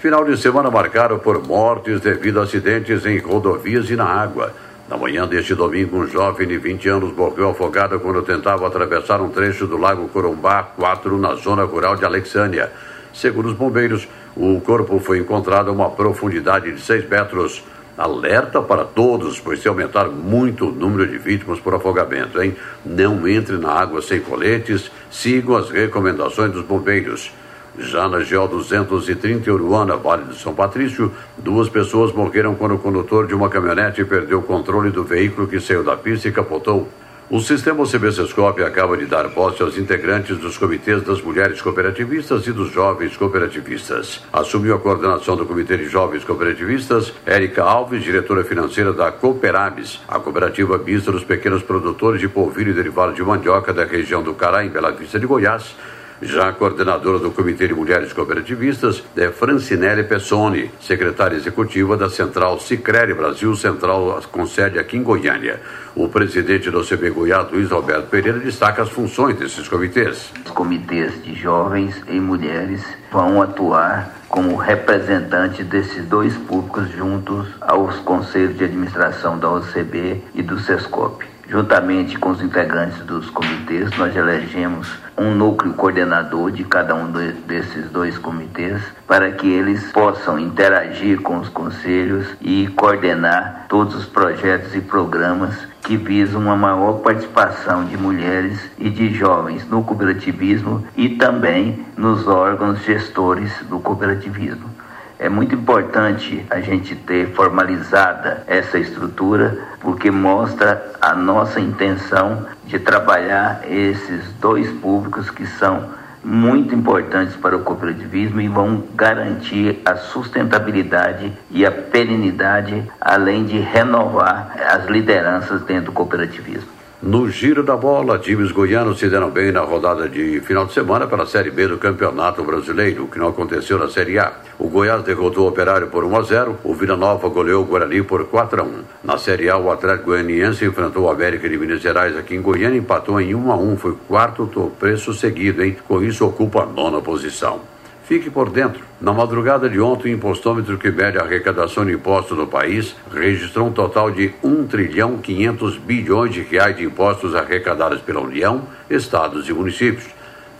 [0.04, 4.54] Final de semana marcado por mortes devido a acidentes em rodovias e na água.
[4.89, 9.30] Na manhã deste domingo, um jovem de 20 anos morreu afogado quando tentava atravessar um
[9.30, 12.70] trecho do Lago Corumbá 4 na zona rural de Alexânia.
[13.13, 17.63] Segundo os bombeiros, o corpo foi encontrado a uma profundidade de 6 metros.
[17.98, 22.58] Alerta para todos, pois se aumentar muito o número de vítimas por afogamento, hein?
[22.86, 27.32] Não entre na água sem coletes, sigam as recomendações dos bombeiros.
[27.78, 33.26] Já na GO 230 Uruana, Vale do São Patrício, duas pessoas morreram quando o condutor
[33.26, 36.88] de uma caminhonete perdeu o controle do veículo que saiu da pista e capotou.
[37.30, 42.52] O sistema CBCSCOP acaba de dar posse aos integrantes dos comitês das mulheres cooperativistas e
[42.52, 44.22] dos jovens cooperativistas.
[44.32, 50.20] Assumiu a coordenação do Comitê de Jovens Cooperativistas Érica Alves, diretora financeira da Cooperabis, a
[50.20, 54.64] cooperativa mista dos pequenos produtores de polvilho e derivado de mandioca da região do Cará,
[54.64, 55.76] em Bela Vista de Goiás,
[56.24, 62.60] já a coordenadora do Comitê de Mulheres Cooperativistas é Francinelli Pessoni, secretária executiva da Central
[62.60, 65.62] Sicredi Brasil Central, com sede aqui em Goiânia.
[65.96, 70.32] O presidente do CB Goiás, Luiz Alberto Pereira, destaca as funções desses comitês.
[70.46, 77.98] Os comitês de jovens e mulheres vão atuar como representantes desses dois públicos juntos aos
[78.00, 81.33] conselhos de administração da OCB e do SESCOP.
[81.47, 87.12] Juntamente com os integrantes dos comitês, nós elegemos um núcleo coordenador de cada um
[87.45, 94.06] desses dois comitês para que eles possam interagir com os conselhos e coordenar todos os
[94.06, 100.88] projetos e programas que visam uma maior participação de mulheres e de jovens no cooperativismo
[100.95, 104.73] e também nos órgãos gestores do cooperativismo.
[105.19, 112.80] É muito importante a gente ter formalizada essa estrutura, porque mostra a nossa intenção de
[112.80, 115.91] trabalhar esses dois públicos que são
[116.24, 123.60] muito importantes para o cooperativismo e vão garantir a sustentabilidade e a perenidade, além de
[123.60, 126.73] renovar as lideranças dentro do cooperativismo.
[127.06, 131.06] No giro da bola, times goianos se deram bem na rodada de final de semana
[131.06, 134.32] pela Série B do Campeonato Brasileiro, que não aconteceu na Série A.
[134.58, 138.02] O Goiás derrotou o Operário por 1 a 0, o Vila Nova goleou o Guarani
[138.04, 138.72] por 4 a 1.
[139.04, 142.78] Na Série A, o Atlético Goianiense enfrentou o América de Minas Gerais aqui em Goiânia
[142.78, 145.76] e empatou em 1 a 1, foi o quarto preço seguido, hein?
[145.86, 147.73] Com isso ocupa a nona posição.
[148.06, 148.84] Fique por dentro.
[149.00, 153.68] Na madrugada de ontem, o impostômetro que mede a arrecadação de impostos no país registrou
[153.68, 159.48] um total de 1 trilhão 500 bilhões de reais de impostos arrecadados pela União, estados
[159.48, 160.06] e municípios.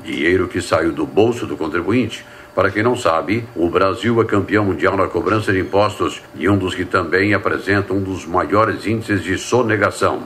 [0.06, 2.26] Dinheiro que saiu do bolso do contribuinte.
[2.56, 6.58] Para quem não sabe, o Brasil é campeão mundial na cobrança de impostos e um
[6.58, 10.24] dos que também apresenta um dos maiores índices de sonegação.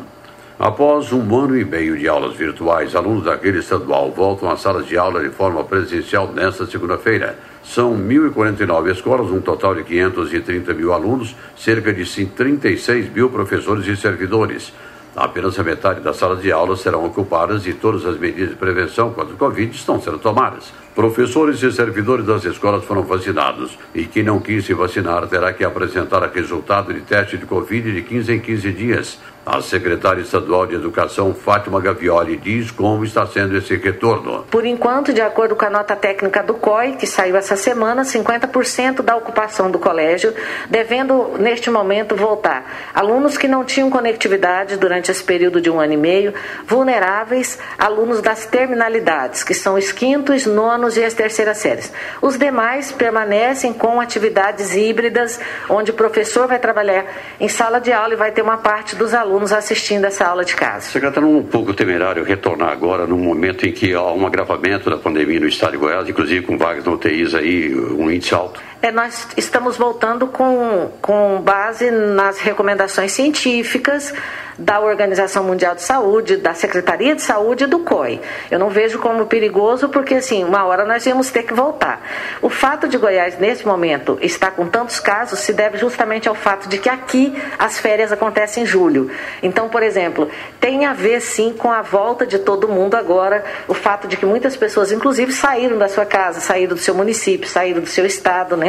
[0.59, 4.87] Após um ano e meio de aulas virtuais, alunos da rede estadual voltam às salas
[4.87, 7.37] de aula de forma presencial nesta segunda-feira.
[7.63, 13.95] São 1.049 escolas, um total de 530 mil alunos, cerca de 36 mil professores e
[13.95, 14.73] servidores.
[15.15, 19.13] Apenas a metade das salas de aula serão ocupadas e todas as medidas de prevenção
[19.13, 20.73] contra o Covid estão sendo tomadas.
[20.95, 25.63] Professores e servidores das escolas foram vacinados e quem não quis se vacinar terá que
[25.63, 29.19] apresentar resultado de teste de Covid de 15 em 15 dias.
[29.49, 34.43] A secretária estadual de Educação, Fátima Gavioli, diz como está sendo esse retorno.
[34.51, 39.01] Por enquanto, de acordo com a nota técnica do COI, que saiu essa semana, 50%
[39.01, 40.33] da ocupação do colégio,
[40.69, 42.89] devendo, neste momento, voltar.
[42.93, 46.33] Alunos que não tinham conectividade durante esse período de um ano e meio,
[46.65, 51.93] vulneráveis, alunos das terminalidades, que são os quintos, nonos e as terceiras séries.
[52.21, 57.05] Os demais permanecem com atividades híbridas, onde o professor vai trabalhar
[57.39, 60.43] em sala de aula e vai ter uma parte dos alunos alunos assistindo essa aula
[60.43, 60.89] de casa.
[60.89, 65.39] Secretário, um pouco temerário retornar agora no momento em que há um agravamento da pandemia
[65.39, 68.59] no estado de Goiás, inclusive com vagas no UTIs aí, um índice alto.
[68.79, 74.13] É, nós estamos voltando com, com base nas recomendações científicas
[74.57, 78.19] da Organização Mundial de Saúde, da Secretaria de Saúde e do COI.
[78.49, 82.01] Eu não vejo como perigoso porque, assim, uma hora nós íamos ter que voltar.
[82.41, 86.67] O fato de Goiás, nesse momento, estar com tantos casos se deve justamente ao fato
[86.67, 89.11] de que aqui as férias acontecem em julho.
[89.43, 90.27] Então, por exemplo,
[90.59, 94.25] tem a ver, sim, com a volta de todo mundo agora, o fato de que
[94.25, 98.57] muitas pessoas, inclusive, saíram da sua casa, saíram do seu município, saíram do seu estado,
[98.57, 98.66] né?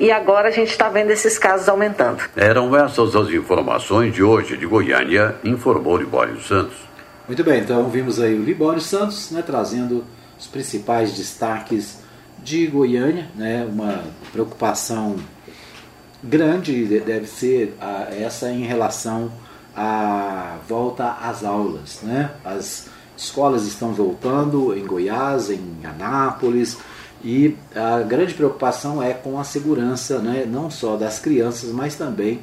[0.00, 2.22] E agora a gente está vendo esses casos aumentando.
[2.36, 6.76] Eram essas as informações de hoje de Goiânia informou Libório Santos.
[7.26, 10.04] Muito bem, então vimos aí o Libório Santos né, trazendo
[10.38, 12.02] os principais destaques
[12.42, 15.16] de Goiânia, né, uma preocupação
[16.24, 19.30] grande deve ser a, essa em relação
[19.76, 22.00] à volta às aulas.
[22.02, 22.30] Né?
[22.44, 26.78] As escolas estão voltando em Goiás, em Anápolis,
[27.24, 32.42] e a grande preocupação é com a segurança, né, não só das crianças, mas também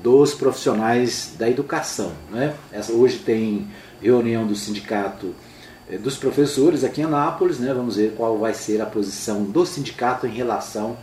[0.00, 2.12] dos profissionais da educação.
[2.30, 2.54] Né?
[2.70, 3.66] Essa, hoje tem
[4.00, 5.34] reunião do sindicato
[5.90, 7.74] eh, dos professores aqui em Anápolis, né?
[7.74, 10.96] vamos ver qual vai ser a posição do sindicato em relação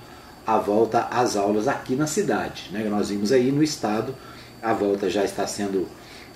[0.48, 2.70] à volta às aulas aqui na cidade.
[2.72, 2.88] Né?
[2.90, 4.16] Nós vimos aí no estado,
[4.62, 5.90] a volta já está sendo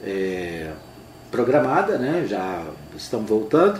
[0.04, 0.72] é,
[1.32, 2.26] programada, né?
[2.28, 3.80] já estão voltando,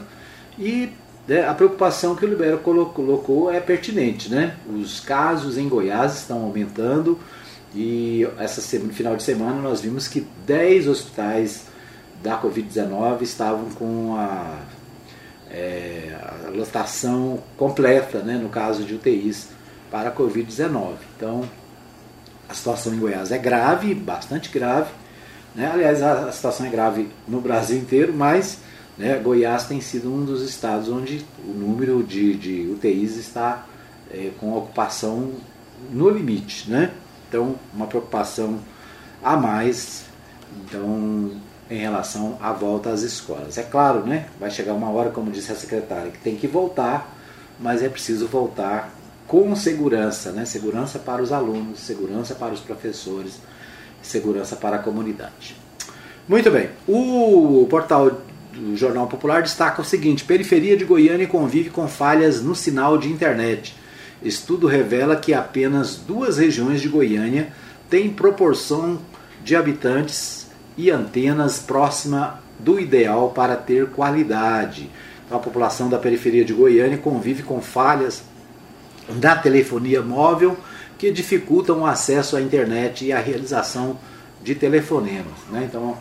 [0.58, 0.90] e
[1.28, 4.30] né, a preocupação que o Libero colocou é pertinente.
[4.30, 4.56] Né?
[4.68, 7.20] Os casos em Goiás estão aumentando,
[7.76, 11.66] e essa semana, final de semana nós vimos que 10 hospitais
[12.22, 14.60] da Covid-19 estavam com a,
[15.50, 19.50] é, a, lotação completa, né, no caso de UTIs,
[19.90, 20.94] para a Covid-19.
[21.18, 21.50] Então,
[22.48, 24.92] a situação em Goiás é grave, bastante grave.
[25.56, 25.70] Né?
[25.72, 28.60] Aliás, a, a situação é grave no Brasil inteiro, mas
[28.98, 33.66] né, Goiás tem sido um dos estados onde o número de, de UTIs está
[34.12, 35.32] é, com ocupação
[35.92, 36.70] no limite.
[36.70, 36.92] Né?
[37.28, 38.60] Então, uma preocupação
[39.24, 40.06] a mais
[40.68, 41.32] então,
[41.70, 43.58] em relação à volta às escolas.
[43.58, 44.28] É claro, né?
[44.40, 47.16] Vai chegar uma hora, como disse a secretária, que tem que voltar,
[47.60, 48.94] mas é preciso voltar
[49.28, 50.46] com segurança, né?
[50.46, 53.40] Segurança para os alunos, segurança para os professores,
[54.02, 55.56] segurança para a comunidade.
[56.28, 56.70] Muito bem.
[56.88, 58.22] O portal
[58.54, 63.10] do Jornal Popular destaca o seguinte: periferia de Goiânia convive com falhas no sinal de
[63.10, 63.76] internet.
[64.22, 67.52] Estudo revela que apenas duas regiões de Goiânia
[67.90, 69.00] têm proporção
[69.44, 74.90] de habitantes e antenas próxima do ideal para ter qualidade.
[75.26, 78.24] Então, a população da periferia de Goiânia convive com falhas
[79.10, 80.58] da telefonia móvel
[80.98, 84.00] que dificultam o acesso à internet e a realização
[84.42, 85.34] de telefonemas.
[85.52, 85.66] Né?
[85.70, 85.98] Então,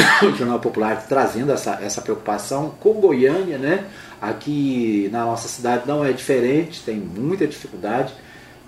[0.22, 3.86] o Jornal Popular trazendo essa, essa preocupação com Goiânia, né?
[4.20, 8.12] Aqui na nossa cidade não é diferente, tem muita dificuldade.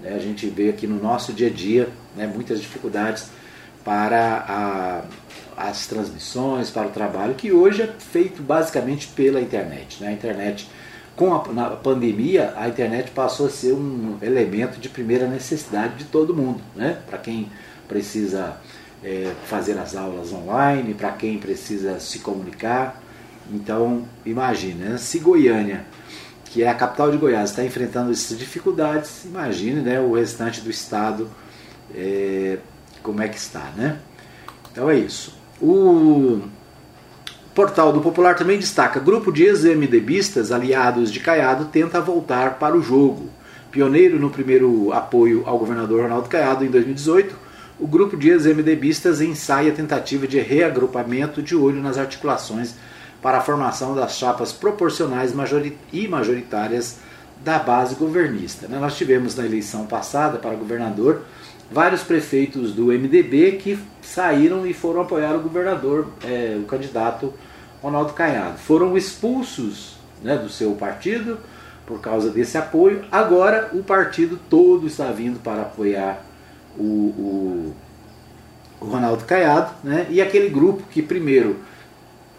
[0.01, 0.14] Né?
[0.14, 3.31] A gente vê aqui no nosso dia a dia né, muitas dificuldades
[3.85, 10.03] para a, as transmissões, para o trabalho, que hoje é feito basicamente pela internet.
[10.03, 10.09] Né?
[10.09, 10.68] A internet,
[11.14, 16.05] com a na pandemia, a internet passou a ser um elemento de primeira necessidade de
[16.05, 16.61] todo mundo.
[16.75, 16.99] Né?
[17.07, 17.51] Para quem
[17.87, 18.57] precisa
[19.03, 23.03] é, fazer as aulas online, para quem precisa se comunicar.
[23.53, 24.99] Então, imagine, né?
[24.99, 25.85] se Goiânia,
[26.45, 30.71] que é a capital de Goiás, está enfrentando essas dificuldades, imagine né, o restante do
[30.71, 31.29] estado
[31.95, 32.59] é,
[33.03, 33.71] como é que está.
[33.77, 33.99] Né?
[34.71, 35.35] Então é isso.
[35.61, 36.43] O
[37.55, 42.83] portal do Popular também destaca: grupo de ex-MDBistas aliados de Caiado tenta voltar para o
[42.83, 43.31] jogo.
[43.71, 47.35] Pioneiro no primeiro apoio ao governador Ronaldo Caiado em 2018,
[47.79, 52.75] o grupo de ex-MDBistas ensaia a tentativa de reagrupamento de olho nas articulações
[53.21, 55.33] para a formação das chapas proporcionais
[55.93, 56.99] e majoritárias
[57.45, 58.69] da base governista.
[58.69, 58.79] Né?
[58.79, 61.23] Nós tivemos na eleição passada para governador
[61.71, 67.33] vários prefeitos do MDB que saíram e foram apoiar o governador, é, o candidato
[67.83, 68.59] Ronaldo Caiado.
[68.59, 71.39] Foram expulsos né, do seu partido
[71.87, 73.05] por causa desse apoio.
[73.11, 76.25] Agora o partido todo está vindo para apoiar
[76.79, 77.75] o, o,
[78.81, 80.07] o Ronaldo Caiado, né?
[80.11, 81.57] e aquele grupo que primeiro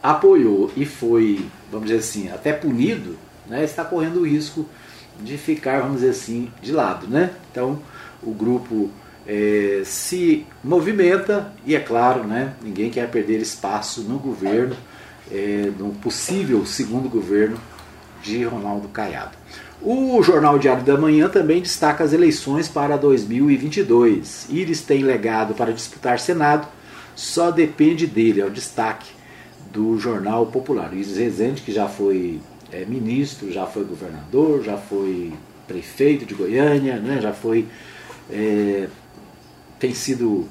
[0.01, 3.17] apoiou e foi, vamos dizer assim, até punido,
[3.47, 3.63] né?
[3.63, 4.65] está correndo o risco
[5.21, 7.07] de ficar, vamos dizer assim, de lado.
[7.07, 7.31] Né?
[7.51, 7.79] Então
[8.21, 8.89] o grupo
[9.27, 14.75] é, se movimenta e é claro, né, ninguém quer perder espaço no governo,
[15.31, 17.57] é, no possível segundo governo
[18.21, 19.37] de Ronaldo Caiado.
[19.85, 24.47] O Jornal Diário da Manhã também destaca as eleições para 2022.
[24.49, 26.65] Iris tem legado para disputar Senado,
[27.13, 29.11] só depende dele, é o destaque
[29.73, 30.93] do Jornal Popular.
[30.93, 32.39] Iris Rezende, que já foi
[32.71, 35.33] é, ministro, já foi governador, já foi
[35.67, 37.19] prefeito de Goiânia, né?
[37.21, 37.67] já foi,
[38.31, 38.87] é,
[39.79, 40.47] tem sido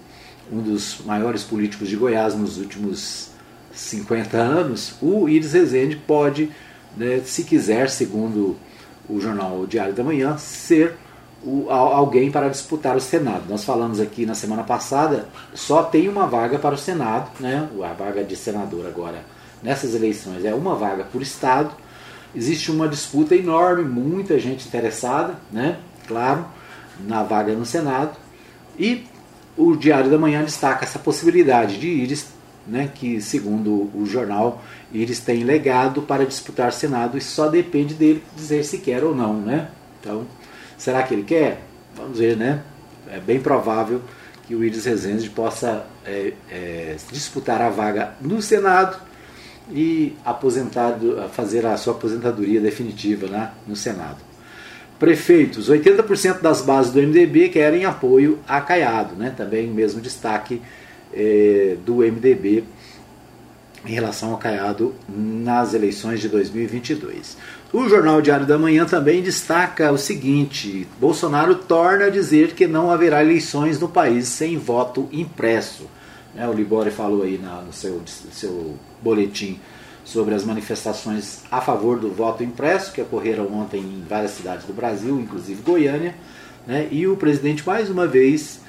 [0.52, 3.30] um dos maiores políticos de Goiás nos últimos
[3.72, 6.50] 50 anos, o Iris Rezende pode,
[6.94, 8.58] né, se quiser, segundo
[9.08, 10.96] o jornal Diário da Manhã, ser
[11.44, 13.44] o, alguém para disputar o Senado.
[13.48, 17.68] Nós falamos aqui na semana passada, só tem uma vaga para o Senado, né?
[17.82, 19.22] a vaga de senador agora
[19.62, 21.70] nessas eleições é uma vaga por Estado.
[22.34, 25.78] Existe uma disputa enorme, muita gente interessada, né?
[26.08, 26.44] claro,
[27.00, 28.16] na vaga no Senado.
[28.78, 29.04] E
[29.56, 32.26] o Diário da Manhã destaca essa possibilidade de Iris,
[32.66, 38.22] né, que segundo o jornal, Iris tem legado para disputar Senado e só depende dele
[38.36, 39.34] dizer se quer ou não.
[39.34, 39.68] Né?
[40.00, 40.26] Então,
[40.82, 41.62] Será que ele quer?
[41.94, 42.60] Vamos ver, né?
[43.08, 44.02] É bem provável
[44.44, 48.96] que o Iris Rezende possa é, é, disputar a vaga no Senado
[49.70, 54.16] e aposentado, fazer a sua aposentadoria definitiva né, no Senado.
[54.98, 59.32] Prefeitos, 80% das bases do MDB querem apoio a Caiado, né?
[59.36, 60.60] também mesmo destaque
[61.12, 62.64] é, do MDB
[63.84, 67.36] em relação ao Caiado nas eleições de 2022.
[67.72, 72.90] O Jornal Diário da Manhã também destaca o seguinte: Bolsonaro torna a dizer que não
[72.90, 75.88] haverá eleições no país sem voto impresso.
[76.34, 79.58] Né, o Libori falou aí na, no seu, seu boletim
[80.04, 84.72] sobre as manifestações a favor do voto impresso que ocorreram ontem em várias cidades do
[84.72, 86.14] Brasil, inclusive Goiânia.
[86.66, 88.60] Né, e o presidente, mais uma vez,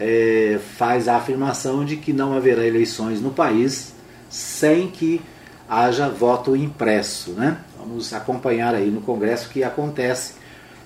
[0.00, 3.92] é, faz a afirmação de que não haverá eleições no país
[4.30, 5.20] sem que
[5.68, 7.32] haja voto impresso.
[7.32, 7.58] Né?
[7.78, 10.34] Vamos acompanhar aí no Congresso o que acontece.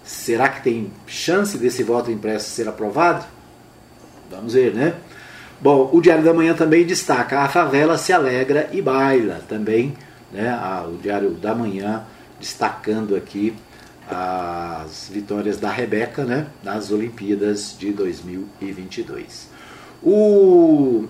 [0.04, 3.24] Será que tem chance desse voto impresso ser aprovado?
[4.30, 4.94] Vamos ver, né?
[5.60, 9.40] Bom, o Diário da Manhã também destaca a favela se alegra e baila.
[9.48, 9.94] Também,
[10.32, 10.52] né?
[10.88, 12.04] O Diário da Manhã
[12.38, 13.54] destacando aqui
[14.09, 16.46] as vitórias da Rebeca, né?
[16.62, 19.48] Nas Olimpíadas de 2022.
[20.02, 21.07] O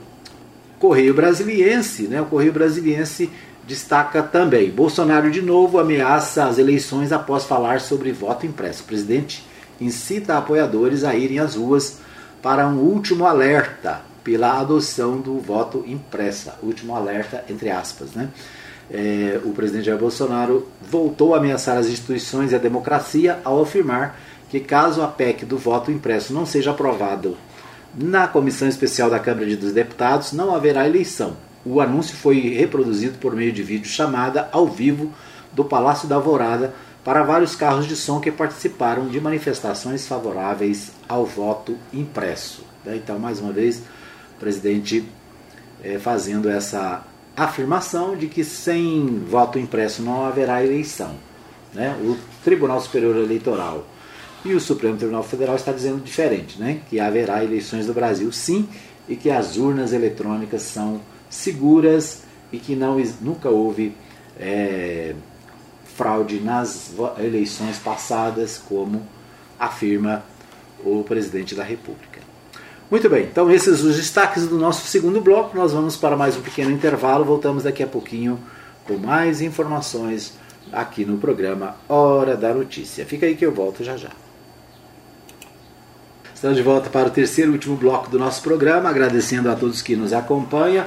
[0.78, 2.20] Correio Brasiliense, né?
[2.20, 3.30] O Correio Brasiliense
[3.66, 8.82] destaca também: Bolsonaro de novo ameaça as eleições após falar sobre voto impresso.
[8.82, 9.44] O presidente
[9.80, 11.98] incita apoiadores a irem às ruas
[12.42, 16.58] para um último alerta pela adoção do voto impressa.
[16.62, 18.30] Último alerta, entre aspas, né?
[18.90, 24.18] É, o presidente Jair Bolsonaro voltou a ameaçar as instituições e a democracia ao afirmar
[24.50, 27.32] que, caso a PEC do voto impresso não seja aprovada
[27.96, 31.36] na Comissão Especial da Câmara dos Deputados, não haverá eleição.
[31.64, 35.12] O anúncio foi reproduzido por meio de vídeo chamada ao vivo
[35.52, 36.74] do Palácio da Alvorada
[37.04, 42.64] para vários carros de som que participaram de manifestações favoráveis ao voto impresso.
[42.84, 42.96] Né?
[42.96, 43.78] Então, mais uma vez,
[44.36, 45.06] o presidente
[45.82, 47.04] é, fazendo essa
[47.36, 51.14] afirmação de que sem voto impresso não haverá eleição.
[51.72, 51.96] Né?
[52.02, 53.86] O Tribunal Superior Eleitoral
[54.44, 56.80] e o Supremo Tribunal Federal está dizendo diferente, né?
[56.88, 58.68] que haverá eleições no Brasil sim
[59.08, 62.22] e que as urnas eletrônicas são seguras
[62.52, 63.96] e que não, nunca houve
[64.38, 65.14] é,
[65.96, 69.02] fraude nas eleições passadas, como
[69.58, 70.24] afirma
[70.84, 72.20] o presidente da República.
[72.90, 75.56] Muito bem, então esses os destaques do nosso segundo bloco.
[75.56, 77.24] Nós vamos para mais um pequeno intervalo.
[77.24, 78.38] Voltamos daqui a pouquinho
[78.86, 80.34] com mais informações
[80.70, 83.06] aqui no programa Hora da Notícia.
[83.06, 84.10] Fica aí que eu volto já já.
[86.34, 89.80] Estamos de volta para o terceiro e último bloco do nosso programa, agradecendo a todos
[89.80, 90.84] que nos acompanham.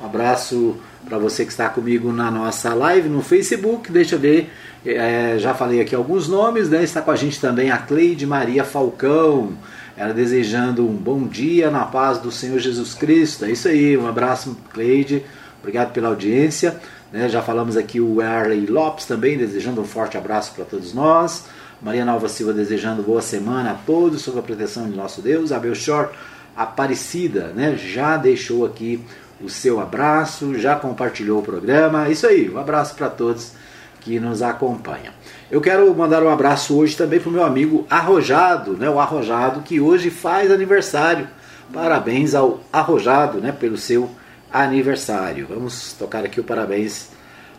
[0.00, 3.90] Um abraço para você que está comigo na nossa live no Facebook.
[3.90, 4.52] Deixa eu ver,
[4.86, 6.84] é, já falei aqui alguns nomes, né?
[6.84, 9.54] Está com a gente também a Cleide Maria Falcão.
[9.96, 13.44] Ela desejando um bom dia na paz do Senhor Jesus Cristo.
[13.44, 15.24] É isso aí, um abraço, Cleide.
[15.60, 16.80] Obrigado pela audiência.
[17.12, 17.28] Né?
[17.28, 21.44] Já falamos aqui o Arley Lopes também, desejando um forte abraço para todos nós.
[21.80, 25.52] Maria Nova Silva desejando boa semana a todos, sob a proteção de nosso Deus.
[25.52, 26.10] A Belchor
[26.56, 27.76] Aparecida né?
[27.76, 29.04] já deixou aqui
[29.40, 32.08] o seu abraço, já compartilhou o programa.
[32.08, 33.52] Isso aí, um abraço para todos
[34.00, 35.12] que nos acompanham.
[35.52, 38.88] Eu quero mandar um abraço hoje também para o meu amigo Arrojado, né?
[38.88, 41.28] o Arrojado que hoje faz aniversário.
[41.70, 43.52] Parabéns ao Arrojado né?
[43.52, 44.08] pelo seu
[44.50, 45.46] aniversário.
[45.46, 47.10] Vamos tocar aqui o parabéns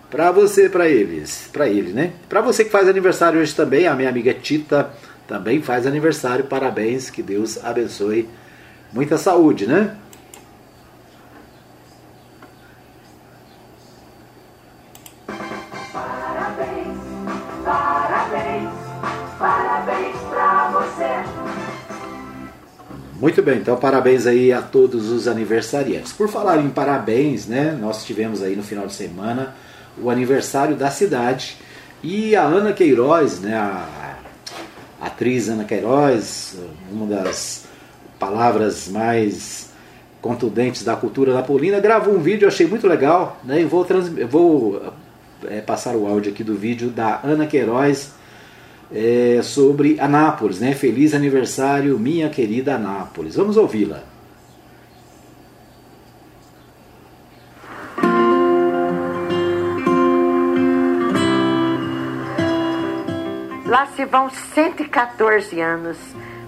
[0.10, 2.14] para você, para eles, para ele, né?
[2.28, 4.90] Para você que faz aniversário hoje também, a minha amiga Tita
[5.28, 6.46] também faz aniversário.
[6.46, 8.28] Parabéns, que Deus abençoe.
[8.92, 9.96] Muita saúde, né?
[23.24, 26.12] Muito bem, então parabéns aí a todos os aniversariantes.
[26.12, 27.72] Por falar em parabéns, né?
[27.72, 29.56] Nós tivemos aí no final de semana
[29.98, 31.56] o aniversário da cidade
[32.04, 33.56] e a Ana Queiroz, né?
[33.56, 34.18] A,
[35.00, 36.58] atriz Ana Queiroz,
[36.92, 37.64] uma das
[38.20, 39.70] palavras mais
[40.22, 43.62] contundentes da cultura napolina, gravou um vídeo, achei muito legal, né?
[43.62, 44.92] E vou, trans, vou
[45.46, 48.12] é, passar o áudio aqui do vídeo da Ana Queiroz
[48.94, 50.74] é, sobre Anápolis, né?
[50.74, 53.36] Feliz aniversário, minha querida Anápolis.
[53.36, 54.04] Vamos ouvi-la.
[63.66, 65.98] Lá se vão 114 anos.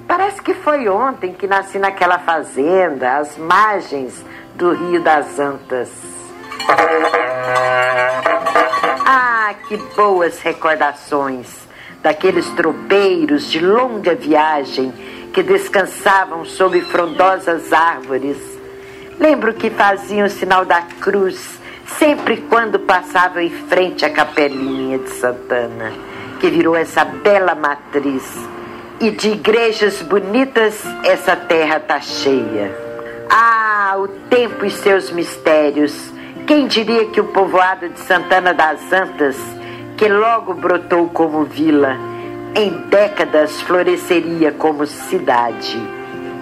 [0.07, 4.23] Parece que foi ontem que nasci naquela fazenda, às margens
[4.53, 5.89] do Rio das Antas.
[9.07, 11.64] Ah, que boas recordações
[12.05, 14.93] daqueles tropeiros de longa viagem
[15.33, 18.37] que descansavam sob frondosas árvores.
[19.19, 21.59] Lembro que faziam o sinal da cruz
[21.97, 25.91] sempre quando passavam em frente à capelinha de Santana
[26.39, 28.23] que virou essa bela matriz.
[28.99, 32.71] E de igrejas bonitas essa terra tá cheia.
[33.31, 36.13] Ah, o tempo e seus mistérios.
[36.45, 39.35] Quem diria que o povoado de Santana das Antas,
[39.97, 41.97] que logo brotou como vila,
[42.55, 45.77] em décadas floresceria como cidade.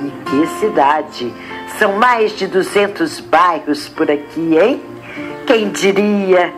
[0.06, 1.34] E que cidade!
[1.78, 4.82] São mais de 200 bairros por aqui, hein?
[5.45, 6.54] Quem diria?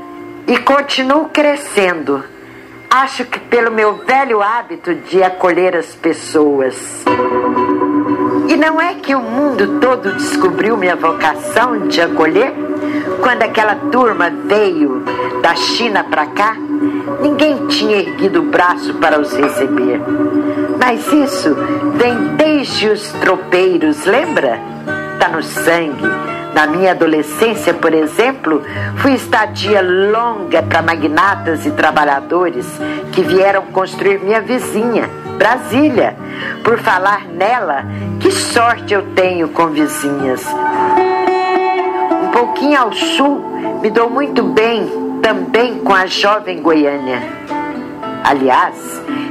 [0.48, 2.24] E continuo crescendo
[2.98, 7.04] Acho que pelo meu velho hábito de acolher as pessoas.
[8.48, 12.54] E não é que o mundo todo descobriu minha vocação de acolher?
[13.22, 15.04] Quando aquela turma veio
[15.42, 16.56] da China para cá,
[17.22, 20.02] ninguém tinha erguido o braço para os receber.
[20.80, 21.56] Mas isso
[21.96, 24.60] vem desde os tropeiros, lembra?
[25.20, 28.64] Tá no sangue na minha adolescência, por exemplo,
[29.00, 32.66] fui estadia longa para magnatas e trabalhadores
[33.12, 36.16] que vieram construir minha vizinha, Brasília.
[36.64, 37.84] Por falar nela,
[38.22, 40.46] que sorte eu tenho com vizinhas.
[42.36, 43.40] Pouquinho ao sul,
[43.82, 47.24] me dou muito bem também com a jovem Goiânia.
[48.26, 48.76] Aliás,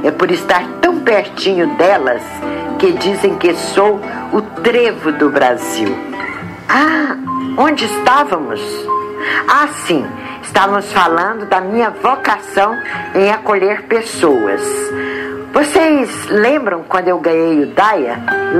[0.03, 2.23] é por estar tão pertinho delas
[2.79, 4.01] que dizem que sou
[4.33, 5.95] o trevo do Brasil.
[6.67, 7.15] Ah,
[7.59, 8.59] onde estávamos?
[9.47, 10.03] Ah, sim,
[10.41, 12.75] estávamos falando da minha vocação
[13.13, 14.63] em acolher pessoas.
[15.53, 18.17] Vocês lembram quando eu ganhei o DAIA,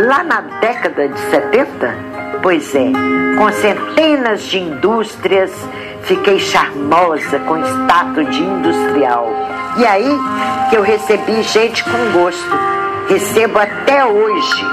[0.07, 2.14] lá na década de 70?
[2.41, 2.91] Pois é,
[3.37, 5.51] com centenas de indústrias,
[6.03, 9.27] fiquei charmosa com status de industrial.
[9.77, 10.17] E aí
[10.69, 12.75] que eu recebi gente com gosto.
[13.09, 14.65] Recebo até hoje.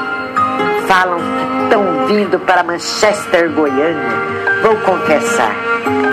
[0.86, 4.32] Falam que estão vindo para Manchester, Goiânia.
[4.62, 5.54] Vou confessar,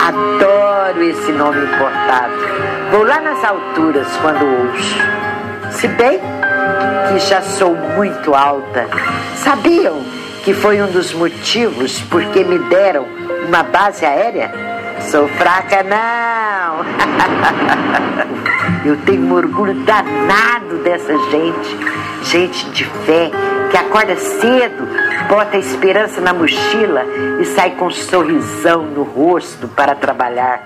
[0.06, 2.34] adoro esse nome importado.
[2.92, 4.98] Vou lá nas alturas quando ouço.
[5.72, 6.20] Se bem
[7.10, 8.88] que já sou muito alta.
[9.36, 10.02] Sabiam
[10.44, 13.06] que foi um dos motivos por que me deram
[13.48, 14.52] uma base aérea?
[15.10, 16.86] Sou fraca, não!
[18.86, 21.78] Eu tenho um orgulho danado dessa gente,
[22.24, 23.32] gente de fé,
[23.72, 24.88] que acorda cedo,
[25.28, 27.04] bota a esperança na mochila
[27.42, 30.62] e sai com um sorrisão no rosto para trabalhar.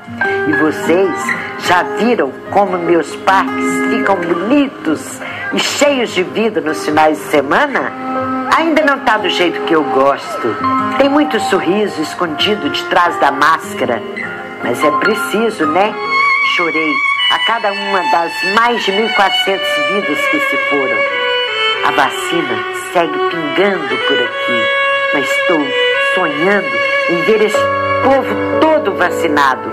[0.47, 1.11] E vocês
[1.59, 5.19] já viram como meus parques ficam bonitos
[5.53, 8.02] e cheios de vida nos finais de semana?
[8.55, 10.55] Ainda não está do jeito que eu gosto.
[10.99, 13.99] Tem muito sorriso escondido de trás da máscara.
[14.63, 15.91] Mas é preciso, né?
[16.55, 16.91] Chorei
[17.31, 19.59] a cada uma das mais de 1.400
[19.91, 20.97] vidas que se foram.
[21.85, 24.61] A vacina segue pingando por aqui,
[25.15, 25.59] mas estou
[26.13, 26.77] sonhando
[27.09, 27.57] em ver esse
[28.03, 29.71] povo todo vacinado.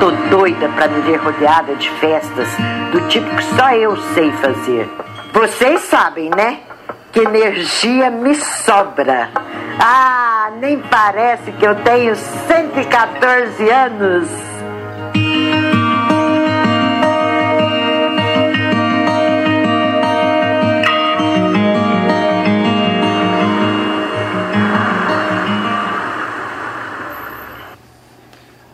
[0.00, 2.48] Tô doida para me ver rodeada de festas
[2.90, 4.90] do tipo que só eu sei fazer.
[5.34, 6.60] Vocês sabem, né?
[7.14, 9.30] Que energia me sobra.
[9.78, 14.28] Ah, nem parece que eu tenho 114 anos.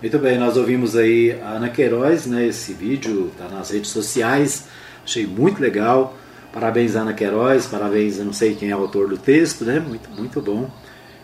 [0.01, 2.47] Muito bem, nós ouvimos aí a Ana Queiroz, né?
[2.47, 4.67] Esse vídeo está nas redes sociais,
[5.05, 6.17] achei muito legal.
[6.53, 9.79] Parabéns, Ana Queiroz, parabéns, eu não sei quem é o autor do texto, né?
[9.79, 10.69] Muito, muito bom.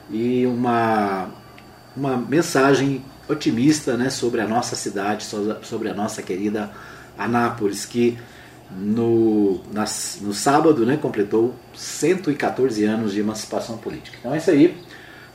[0.08, 1.28] E uma,
[1.96, 5.26] uma mensagem otimista né, sobre a nossa cidade,
[5.62, 6.70] sobre a nossa querida
[7.18, 8.16] Anápolis, que
[8.70, 9.60] no,
[10.20, 14.16] no sábado né, completou 114 anos de emancipação política.
[14.20, 14.76] Então é isso aí.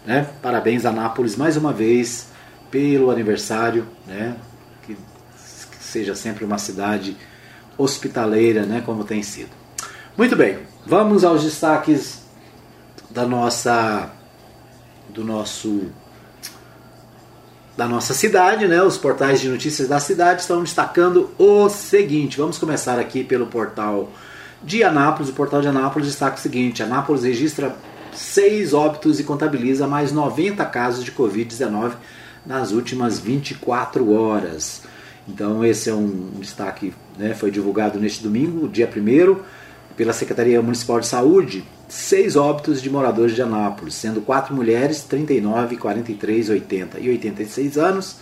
[0.05, 0.27] Né?
[0.41, 2.29] Parabéns, Anápolis, mais uma vez
[2.69, 4.37] pelo aniversário, né?
[4.83, 7.17] Que, que seja sempre uma cidade
[7.77, 8.81] hospitaleira, né?
[8.85, 9.60] Como tem sido.
[10.17, 12.21] Muito bem, vamos aos destaques
[13.09, 14.09] da nossa
[15.09, 15.89] do nosso
[17.77, 18.83] da nossa cidade, né?
[18.83, 22.37] Os portais de notícias da cidade estão destacando o seguinte.
[22.37, 24.09] Vamos começar aqui pelo portal
[24.61, 25.29] de Anápolis.
[25.29, 27.73] O portal de Anápolis destaca o seguinte: Anápolis registra
[28.13, 31.93] seis óbitos e contabiliza mais 90 casos de Covid-19
[32.45, 34.81] nas últimas 24 horas.
[35.25, 37.33] Então esse é um destaque, né?
[37.33, 39.60] Foi divulgado neste domingo, dia 1
[40.01, 45.77] pela Secretaria Municipal de Saúde seis óbitos de moradores de Anápolis, sendo quatro mulheres, 39,
[45.77, 48.15] 43, 80 e 86 anos,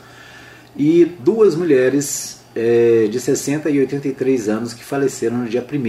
[0.76, 5.80] e duas mulheres é, de 60 e 83 anos que faleceram no dia 1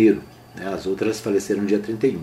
[0.56, 2.20] né, as outras faleceram no dia 31.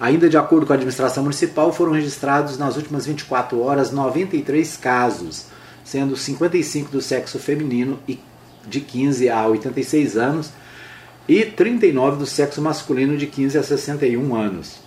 [0.00, 5.44] Ainda de acordo com a administração municipal, foram registrados nas últimas 24 horas 93 casos,
[5.84, 8.18] sendo 55 do sexo feminino e
[8.66, 10.50] de 15 a 86 anos
[11.28, 14.78] e 39 do sexo masculino de 15 a 61 anos.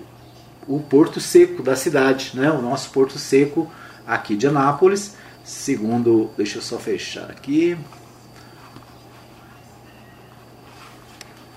[0.66, 2.50] o Porto Seco da cidade, né?
[2.50, 3.70] o nosso Porto Seco
[4.06, 7.76] aqui de Anápolis, segundo, deixa eu só fechar aqui,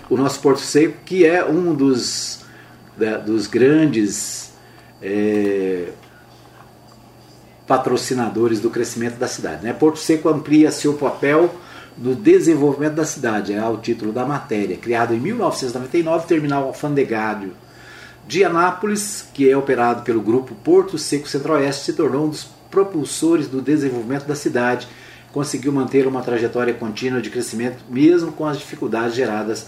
[0.09, 2.43] o nosso Porto Seco, que é um dos,
[2.97, 4.51] né, dos grandes
[5.01, 5.89] é,
[7.69, 9.63] patrocinadores do crescimento da cidade.
[9.63, 9.71] Né?
[9.71, 11.53] Porto Seco amplia seu papel
[11.95, 14.75] no desenvolvimento da cidade, é o título da matéria.
[14.75, 17.53] Criado em 1999, terminal alfandegário
[18.27, 23.47] de Anápolis, que é operado pelo grupo Porto Seco Centro-Oeste, se tornou um dos propulsores
[23.47, 24.87] do desenvolvimento da cidade.
[25.31, 29.67] Conseguiu manter uma trajetória contínua de crescimento, mesmo com as dificuldades geradas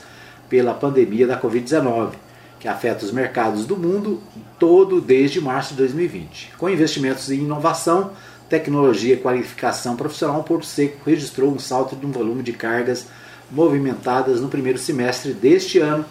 [0.49, 2.13] pela pandemia da Covid-19,
[2.61, 4.21] que afeta os mercados do mundo
[4.59, 6.53] todo desde março de 2020.
[6.59, 8.11] Com investimentos em inovação,
[8.47, 13.07] tecnologia e qualificação profissional, Porto Seco registrou um salto de um volume de cargas
[13.49, 16.05] movimentadas no primeiro semestre deste ano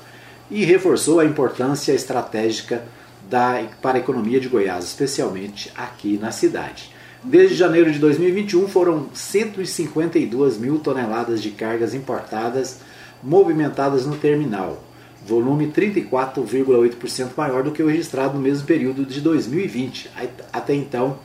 [0.50, 2.82] e reforçou a importância estratégica
[3.30, 6.90] da, para a economia de Goiás, especialmente aqui na cidade.
[7.22, 12.78] Desde janeiro de 2021 foram 152 mil toneladas de cargas importadas
[13.22, 14.82] movimentadas no terminal,
[15.26, 20.10] volume 34,8% maior do que o registrado no mesmo período de 2020.
[20.52, 21.18] Até então,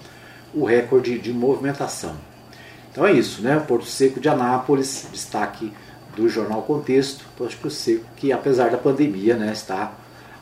[0.54, 2.16] o recorde de movimentação.
[2.92, 3.60] Então é isso, né?
[3.68, 5.72] Porto Seco de Anápolis, destaque
[6.16, 9.94] do jornal Contexto, Porto Seco, que apesar da pandemia né, está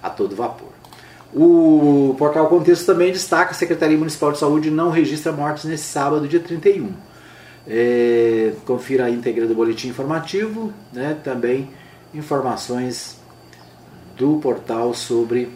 [0.01, 0.70] a todo vapor.
[1.34, 6.28] O portal Contexto também destaca a Secretaria Municipal de Saúde não registra mortes nesse sábado,
[6.28, 6.91] dia 31.
[7.66, 11.70] É, confira a íntegra do boletim informativo, né, também
[12.14, 13.22] informações
[14.18, 15.49] do portal sobre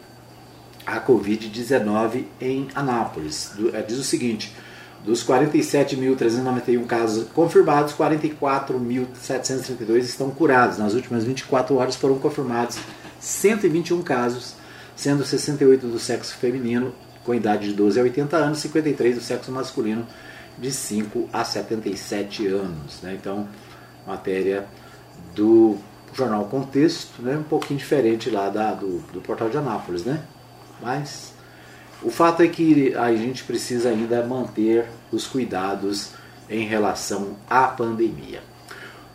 [0.86, 3.52] a Covid-19 em Anápolis.
[3.74, 4.56] É, diz o seguinte:
[5.04, 10.78] dos 47.391 casos confirmados, 44.732 estão curados.
[10.78, 12.78] Nas últimas 24 horas foram confirmados
[13.20, 14.56] 121 casos,
[14.96, 16.94] sendo 68 do sexo feminino
[17.24, 20.08] com idade de 12 a 80 anos, 53 do sexo masculino
[20.58, 23.02] de 5 a 77 anos.
[23.04, 23.18] Né?
[23.20, 23.50] Então,
[24.06, 24.66] matéria
[25.36, 25.78] do
[26.14, 27.38] jornal Contexto, né?
[27.38, 30.24] um pouquinho diferente lá da, do, do portal de Anápolis, né?
[30.82, 31.34] Mas
[32.02, 36.12] o fato é que a gente precisa ainda manter os cuidados
[36.50, 38.42] em relação à pandemia.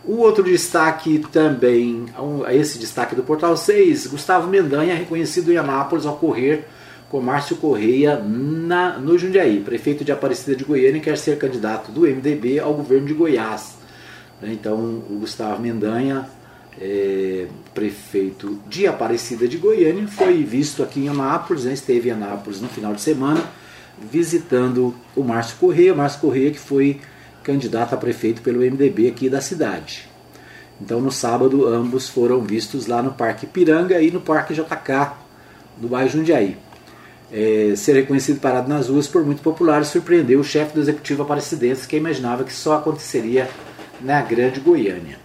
[0.05, 2.07] O outro destaque também,
[2.51, 6.67] esse destaque do Portal 6, Gustavo Mendanha, reconhecido em Anápolis ao correr
[7.09, 9.61] com Márcio Correia na, no Jundiaí.
[9.61, 13.77] Prefeito de Aparecida de Goiânia quer ser candidato do MDB ao governo de Goiás.
[14.41, 14.77] Então,
[15.09, 16.27] o Gustavo Mendanha
[16.79, 22.61] é, prefeito de Aparecida de Goiânia, foi visto aqui em Anápolis, né, esteve em Anápolis
[22.61, 23.43] no final de semana,
[24.11, 26.99] visitando o Márcio Correia, Márcio Correia que foi
[27.43, 30.09] candidato a prefeito pelo MDB aqui da cidade.
[30.81, 35.13] Então no sábado ambos foram vistos lá no Parque Piranga e no Parque JK,
[35.77, 36.57] do bairro Jundiaí.
[37.31, 41.87] É, ser reconhecido parado nas ruas por muito popular surpreendeu o chefe do executivo aparecidense
[41.87, 43.49] que imaginava que só aconteceria
[44.01, 45.22] na grande Goiânia.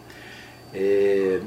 [0.73, 1.41] É,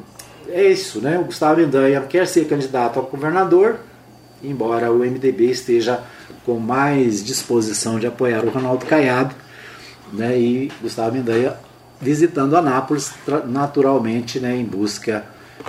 [0.49, 1.17] é isso, né?
[1.19, 3.80] O Gustavo Mendanha quer ser candidato a governador,
[4.43, 6.03] embora o MDB esteja
[6.45, 9.36] com mais disposição de apoiar o Ronaldo Caiado,
[10.11, 10.38] né?
[10.38, 11.55] E Gustavo Mendanha
[12.01, 13.13] visitando Anápolis
[13.47, 15.24] naturalmente né, em busca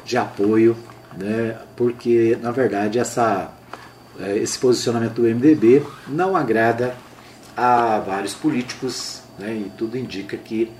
[0.04, 0.74] de apoio,
[1.16, 3.52] né, porque na verdade essa,
[4.18, 6.94] é, esse posicionamento do MDB não agrada
[7.54, 10.72] a vários políticos né, e tudo indica que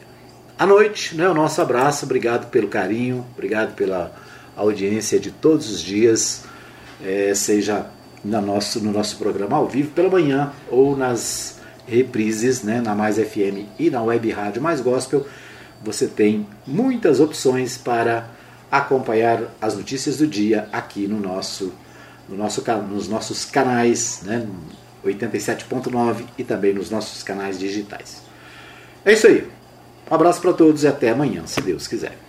[0.62, 1.28] à noite, né?
[1.28, 4.14] O nosso abraço, obrigado pelo carinho, obrigado pela
[4.56, 6.44] audiência de todos os dias,
[7.04, 7.86] é, seja
[8.24, 12.80] no nosso, no nosso programa ao vivo pela manhã ou nas reprises, né?
[12.80, 15.26] Na Mais FM e na Web Rádio Mais Gospel.
[15.82, 18.28] Você tem muitas opções para
[18.70, 21.72] acompanhar as notícias do dia aqui no nosso
[22.28, 24.46] no nosso, nos nossos canais, né,
[25.04, 28.22] 87.9 e também nos nossos canais digitais.
[29.04, 29.61] É isso aí.
[30.12, 32.21] Um abraço para todos e até amanhã, se Deus quiser.